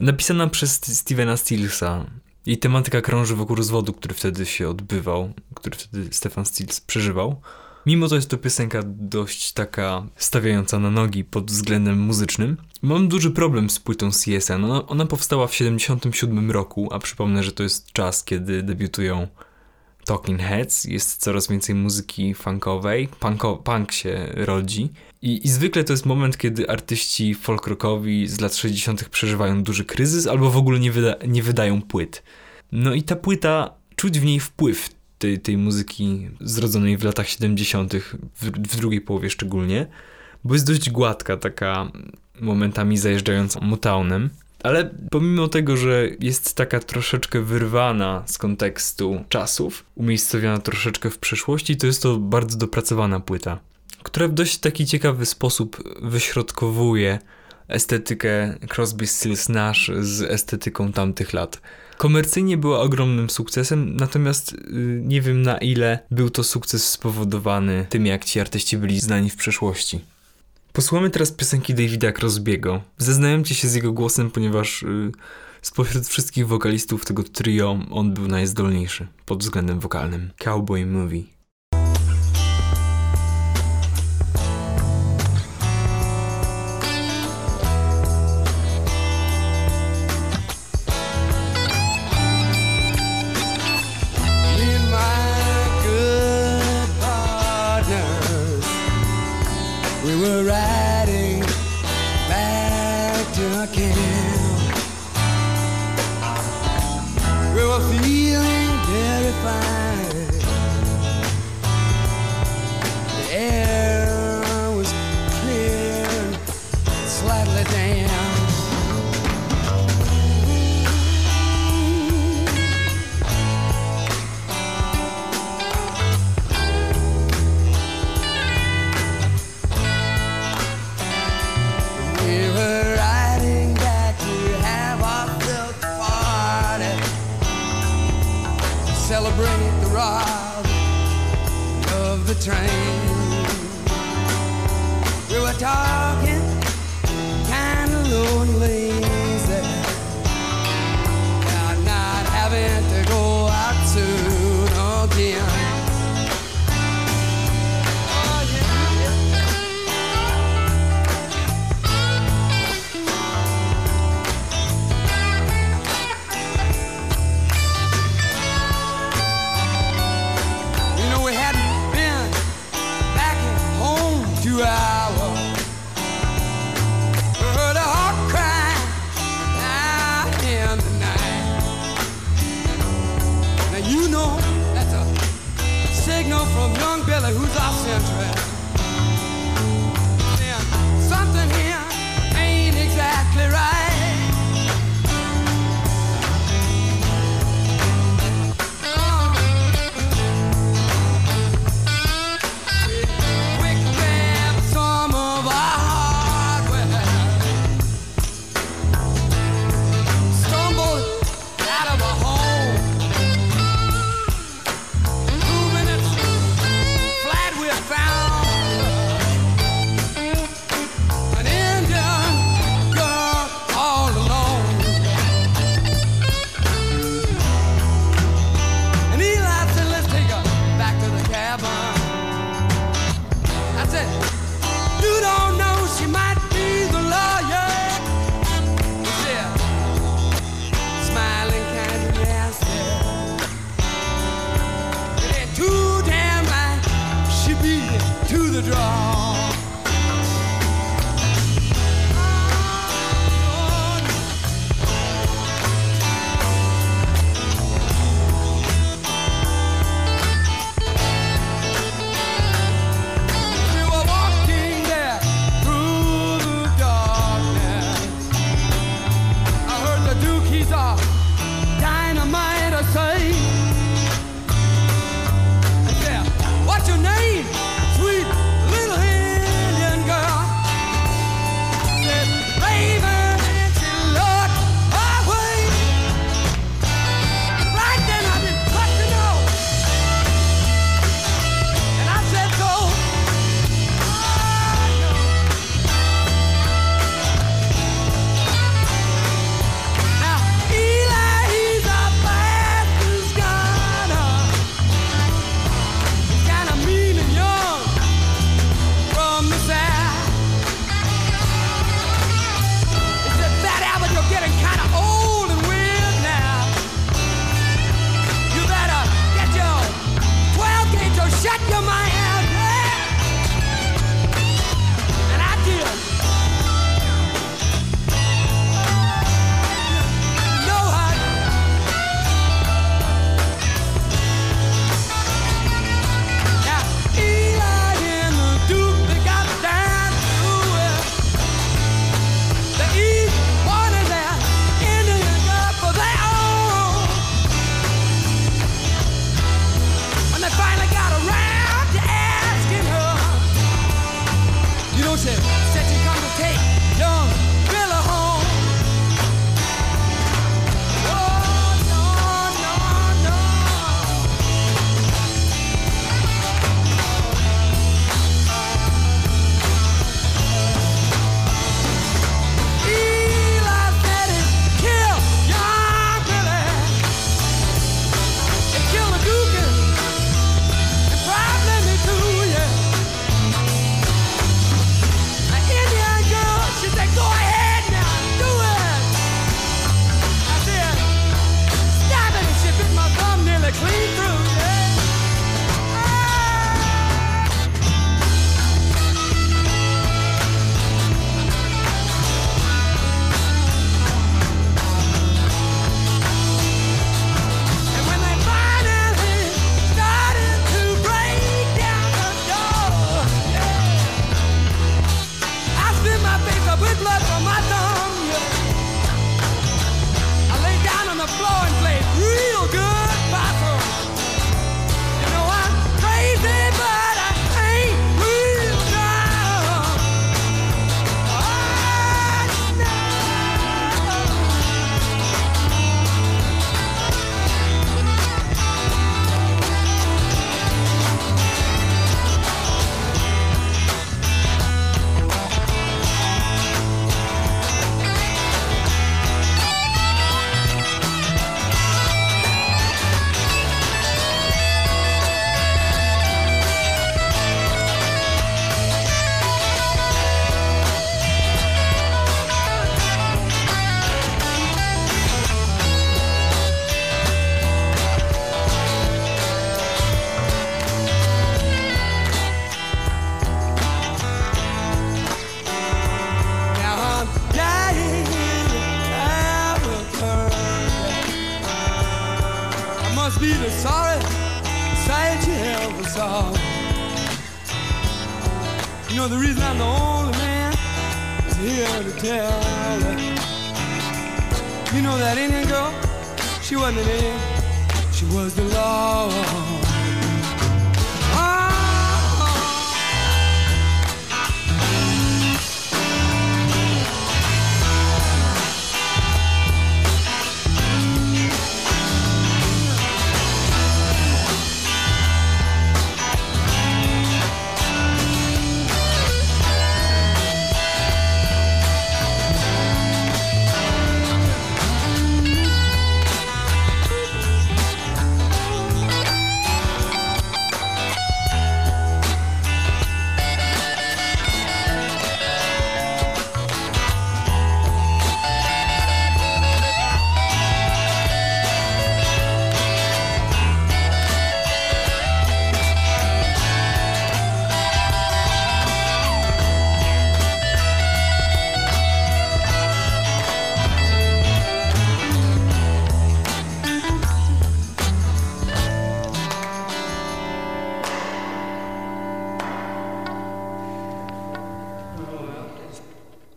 [0.00, 2.06] napisana przez Stevena Stillsa.
[2.46, 7.40] Jej tematyka krąży wokół rozwodu, który wtedy się odbywał, który wtedy Stefan Stills przeżywał.
[7.86, 12.56] Mimo to jest to piosenka dość taka stawiająca na nogi pod względem muzycznym.
[12.82, 14.64] Mam duży problem z płytą CSN.
[14.64, 19.28] Ona, ona powstała w 77 roku, a przypomnę, że to jest czas, kiedy debiutują
[20.04, 24.90] Talking Heads, jest coraz więcej muzyki funkowej, punko, punk się rodzi
[25.22, 29.08] I, i zwykle to jest moment, kiedy artyści folk rockowi z lat 60.
[29.08, 32.22] przeżywają duży kryzys albo w ogóle nie, wyda, nie wydają płyt.
[32.72, 37.94] No i ta płyta, czuć w niej wpływ tej, tej muzyki zrodzonej w latach 70.,
[37.94, 39.86] w, w drugiej połowie szczególnie,
[40.44, 41.92] bo jest dość gładka, taka
[42.40, 44.30] momentami zajeżdżająca Motownem.
[44.64, 51.76] Ale pomimo tego, że jest taka troszeczkę wyrwana z kontekstu czasów, umiejscowiona troszeczkę w przeszłości,
[51.76, 53.58] to jest to bardzo dopracowana płyta,
[54.02, 57.18] która w dość taki ciekawy sposób wyśrodkowuje
[57.68, 61.60] estetykę Crosby, Stills, Nash z estetyką tamtych lat.
[61.98, 68.06] Komercyjnie była ogromnym sukcesem, natomiast yy, nie wiem na ile był to sukces spowodowany tym,
[68.06, 70.13] jak ci artyści byli znani w przeszłości.
[70.74, 72.82] Posłuchamy teraz piosenki Davida Crosbiego.
[72.98, 75.12] Zaznajomcie się z jego głosem, ponieważ yy,
[75.62, 80.30] spośród wszystkich wokalistów tego trio on był najzdolniejszy pod względem wokalnym.
[80.38, 81.33] Cowboy Movie.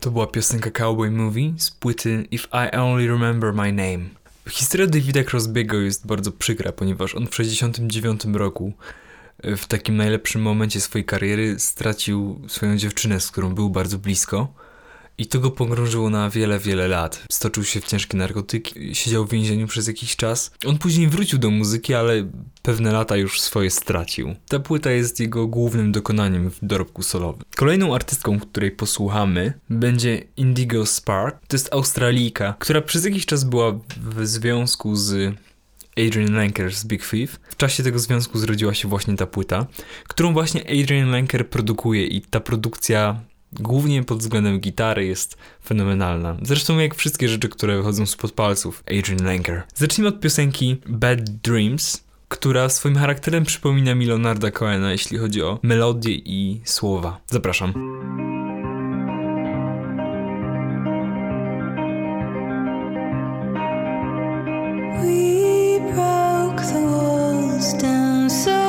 [0.08, 4.00] To była piosenka Cowboy Movie z płyty If I Only Remember My Name.
[4.50, 8.74] Historia Davida Crosby'ego jest bardzo przykra, ponieważ on w 1969 roku
[9.44, 14.54] e, w takim najlepszym momencie swojej kariery stracił swoją dziewczynę, z którą był bardzo blisko.
[15.20, 17.24] I to go pogrążyło na wiele, wiele lat.
[17.32, 20.52] Stoczył się w ciężkie narkotyki, siedział w więzieniu przez jakiś czas.
[20.66, 22.32] On później wrócił do muzyki, ale
[22.62, 24.36] pewne lata już swoje stracił.
[24.48, 27.44] Ta płyta jest jego głównym dokonaniem w dorobku solowym.
[27.56, 31.48] Kolejną artystką, której posłuchamy, będzie Indigo Spark.
[31.48, 35.36] To jest Australijka, która przez jakiś czas była w związku z
[35.98, 37.40] Adrian Lenker z Big Thief.
[37.50, 39.68] W czasie tego związku zrodziła się właśnie ta płyta,
[40.08, 43.22] którą właśnie Adrian Lenker produkuje i ta produkcja
[43.60, 46.38] głównie pod względem gitary jest fenomenalna.
[46.42, 49.64] Zresztą jak wszystkie rzeczy, które wychodzą spod palców Adrian Lenker.
[49.76, 55.60] Zacznijmy od piosenki Bad Dreams, która swoim charakterem przypomina mi Leonarda Cohena, jeśli chodzi o
[55.64, 57.22] melodię i słowa.
[57.28, 57.74] Zapraszam.
[65.02, 68.67] We broke the walls down so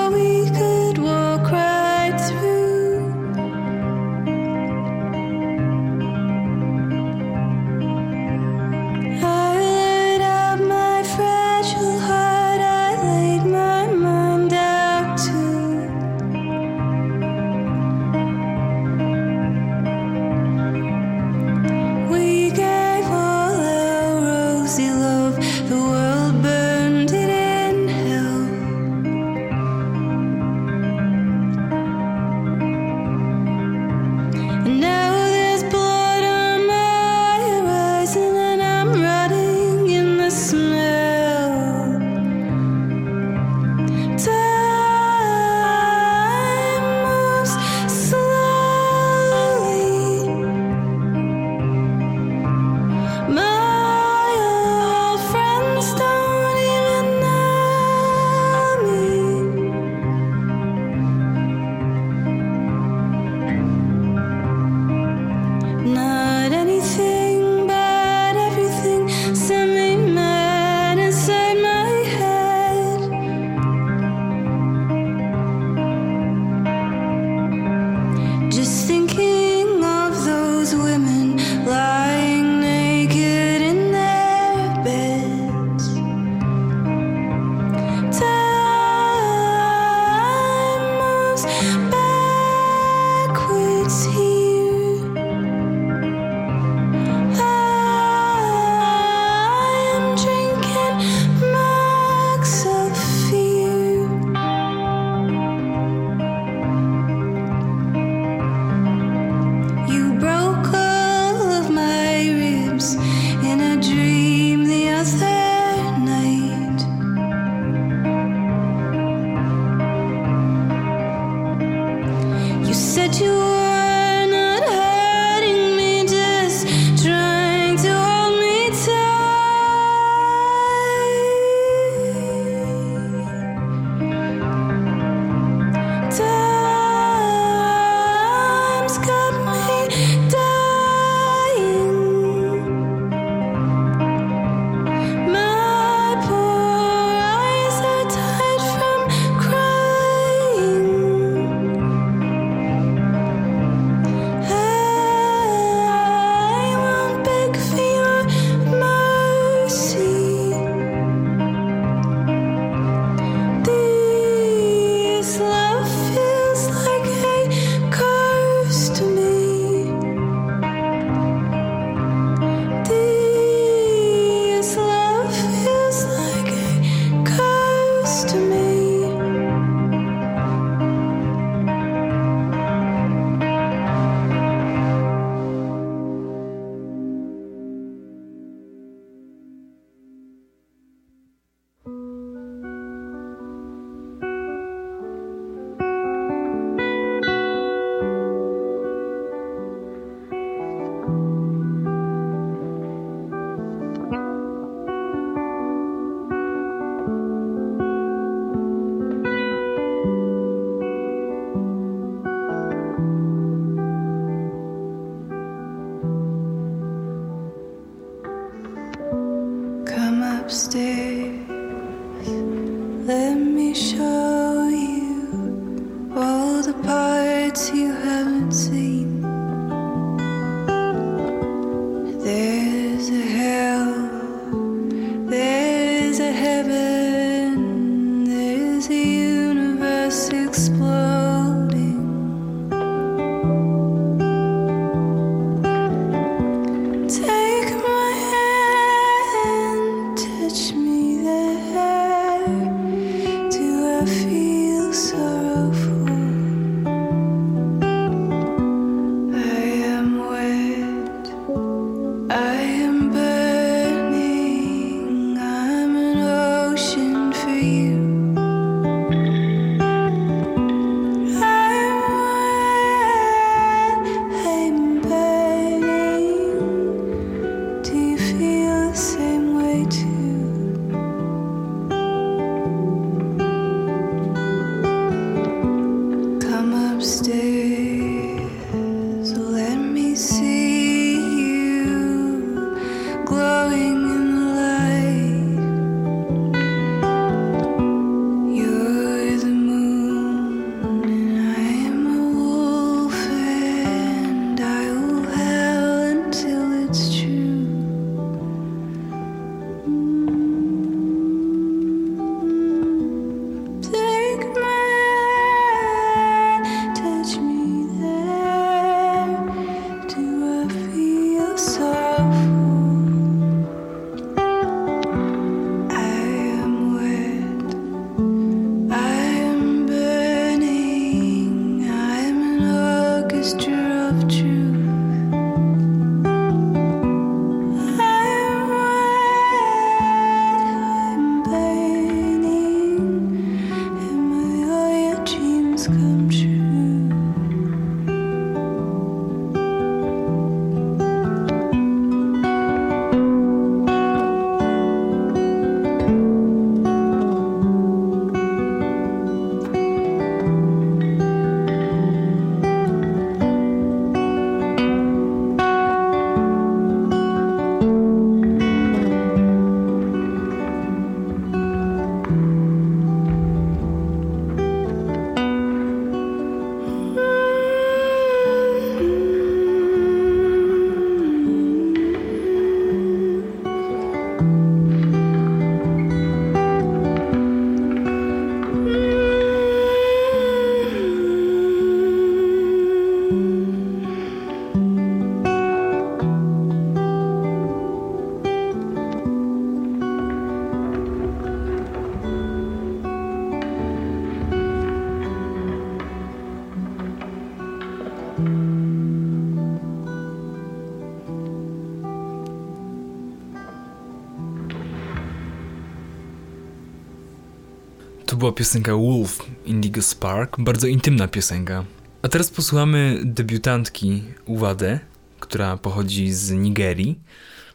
[418.59, 421.85] piosenka Wolf Indigo Spark, bardzo intymna piosenka.
[422.23, 425.01] A teraz posłuchamy debiutantki Uwadę,
[425.41, 427.21] która pochodzi z Nigerii,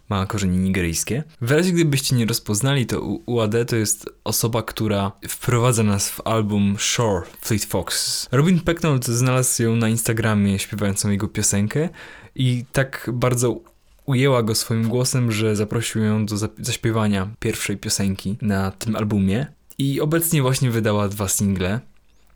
[0.09, 1.23] ma korzenie nigeryjskie.
[1.41, 6.75] W razie gdybyście nie rozpoznali, to UAD to jest osoba, która wprowadza nas w album
[6.79, 8.27] Shore Fleet Fox.
[8.31, 11.89] Robin Pecknold znalazł ją na Instagramie śpiewającą jego piosenkę
[12.35, 13.59] i tak bardzo
[14.05, 19.47] ujęła go swoim głosem, że zaprosił ją do zaśpiewania pierwszej piosenki na tym albumie.
[19.77, 21.79] I obecnie właśnie wydała dwa single.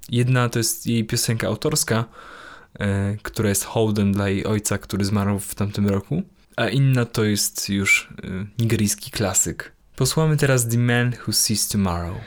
[0.09, 2.05] Jedna to jest jej piosenka autorska,
[2.79, 6.23] e, która jest hołdem dla jej ojca, który zmarł w tamtym roku,
[6.55, 9.71] a inna to jest już e, nigeryjski klasyk.
[9.95, 12.17] Posłuchamy teraz The Man Who Sees Tomorrow.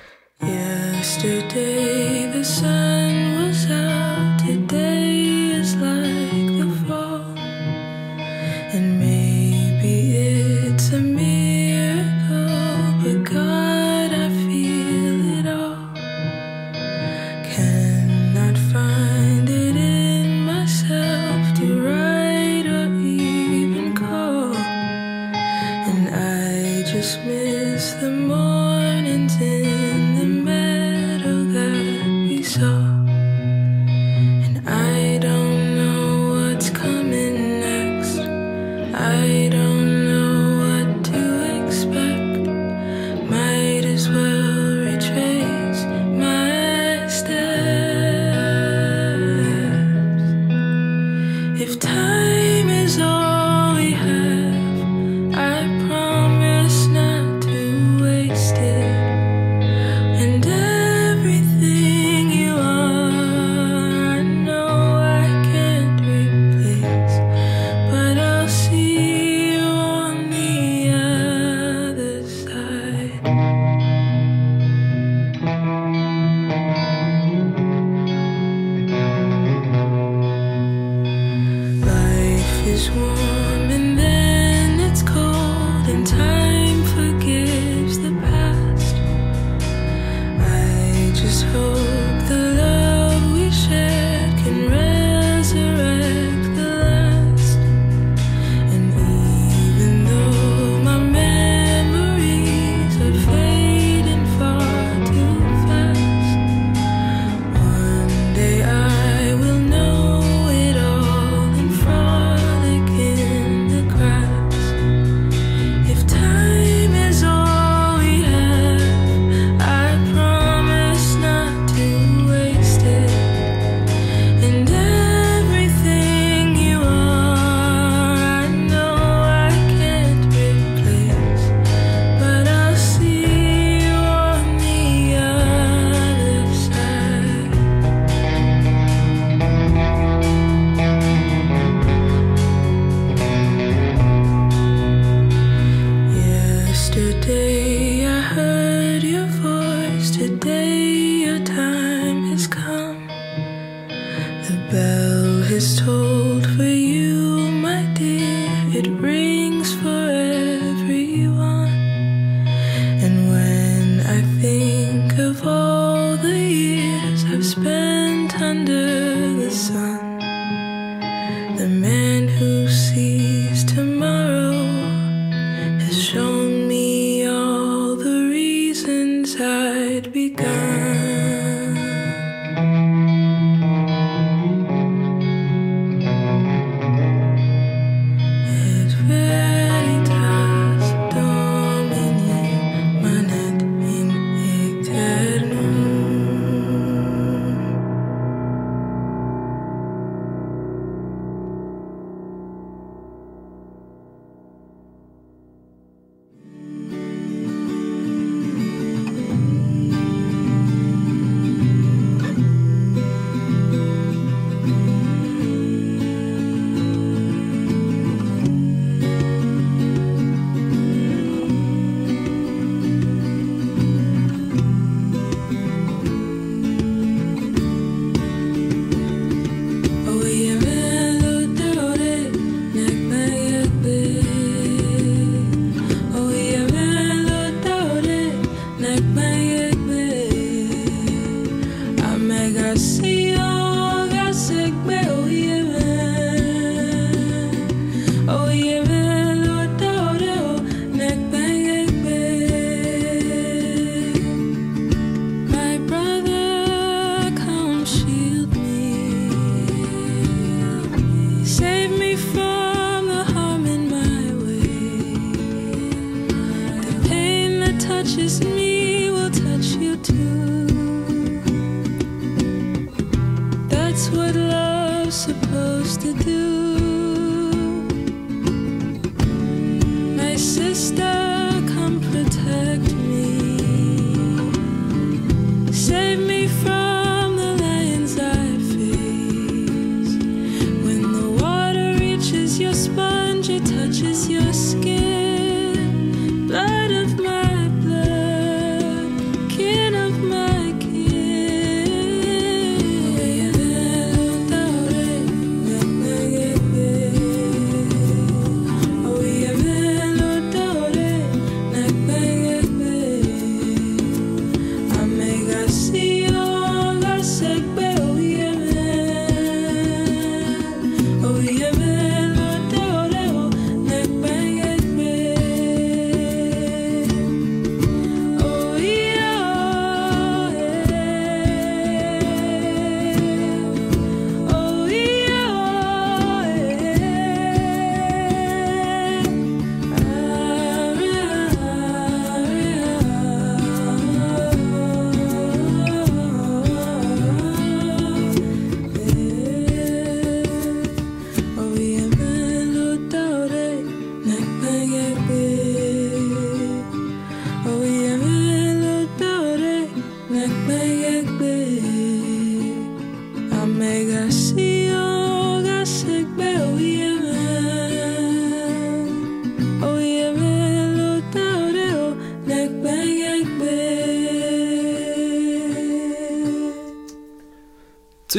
[0.43, 4.10] Yesterday the sun was out.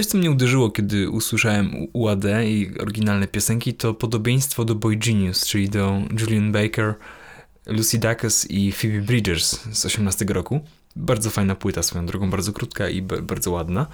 [0.02, 5.48] Coś, co mnie uderzyło, kiedy usłyszałem UAD i oryginalne piosenki, to podobieństwo do Boy Genius,
[5.48, 6.96] czyli do Julian Baker,
[7.66, 10.60] Lucy Dacus i Phoebe Bridgers z 18 roku.
[10.96, 13.88] Bardzo fajna płyta swoją drogą, bardzo krótka i bardzo ładna,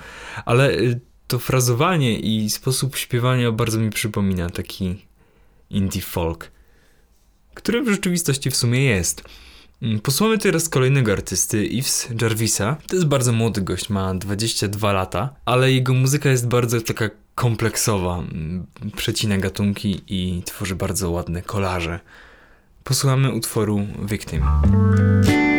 [0.46, 5.06] ale y, to frazowanie i sposób śpiewania bardzo mi przypomina taki
[5.70, 6.52] indie folk,
[7.54, 9.24] który w rzeczywistości w sumie jest.
[9.82, 12.78] Mm, Posłuchamy teraz kolejnego artysty, Yves Jarvisa.
[12.88, 18.18] To jest bardzo młody gość, ma 22 lata, ale jego muzyka jest bardzo taka kompleksowa.
[18.18, 21.99] Mm, Przecina gatunki i tworzy bardzo ładne kolaże.
[22.84, 24.41] Posłuchamy utworu Victim.
[25.22, 25.57] Victim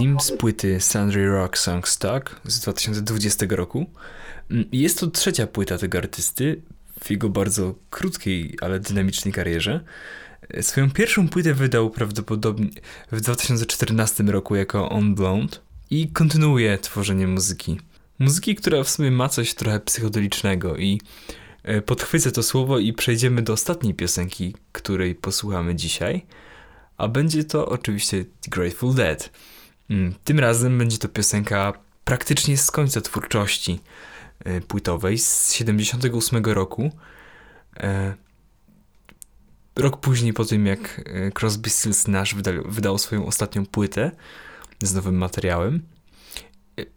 [0.00, 3.86] Victim z płyty Sundry Rock Song Stock z 2020 roku.
[4.50, 6.62] Mm, Jest to trzecia płyta tego artysty
[7.02, 9.84] w jego bardzo krótkiej, ale dynamicznej karierze.
[10.48, 12.70] E, Swoją pierwszą płytę wydał prawdopodobnie
[13.12, 15.56] w 2014 roku jako On Blonde
[15.90, 17.80] i kontynuuje tworzenie muzyki.
[18.18, 21.00] Muzyki, która w sumie ma coś trochę psychodelicznego i
[21.62, 26.26] e, podchwycę to słowo i przejdziemy do ostatniej piosenki, której posłuchamy dzisiaj.
[26.96, 29.30] A będzie to oczywiście Grateful Dead.
[29.90, 31.72] Mm, Tym razem będzie to piosenka
[32.04, 33.80] praktycznie z końca twórczości
[34.44, 36.90] e, płytowej z 78 roku.
[37.76, 38.14] E,
[39.76, 44.10] Rok później po tym jak e, Crosby, Stills Nash wydał, wydał swoją ostatnią płytę
[44.82, 45.82] z nowym materiałem.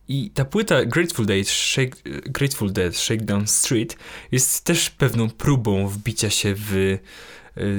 [0.08, 3.98] I ta płyta Grateful Dead, Shake, Grateful Dead Shakedown Street
[4.32, 6.98] jest też pewną próbą wbicia się w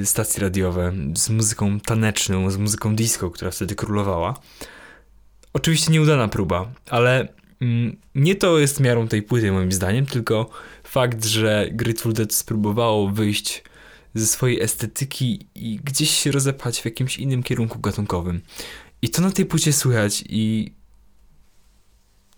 [0.03, 4.39] stacje radiowe z muzyką taneczną, z muzyką disco, która wtedy królowała.
[5.55, 7.27] Oczywiście nieudana próba, ale
[7.61, 10.49] mm, nie to jest miarą tej płyty moim zdaniem, tylko
[10.83, 13.63] fakt, że Grateful Dead spróbowało wyjść
[14.13, 18.41] ze swojej estetyki i gdzieś się rozepchać w jakimś innym kierunku gatunkowym.
[19.01, 20.73] I to na tej płycie słychać i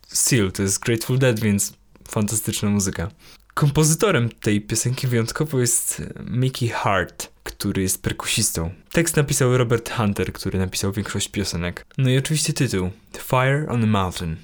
[0.08, 1.74] Still, to jest Grateful Dead, więc
[2.08, 3.12] fantastyczna muzyka.
[3.54, 8.70] Kompozytorem tej piosenki wyjątkowo jest Mickey Hart, który jest perkusistą.
[8.92, 11.86] Tekst napisał Robert Hunter, który napisał większość piosenek.
[11.98, 14.36] No i oczywiście tytuł Fire on the Mountain.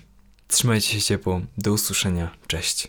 [0.47, 2.87] Trzymajcie się ciepło, do usłyszenia, cześć.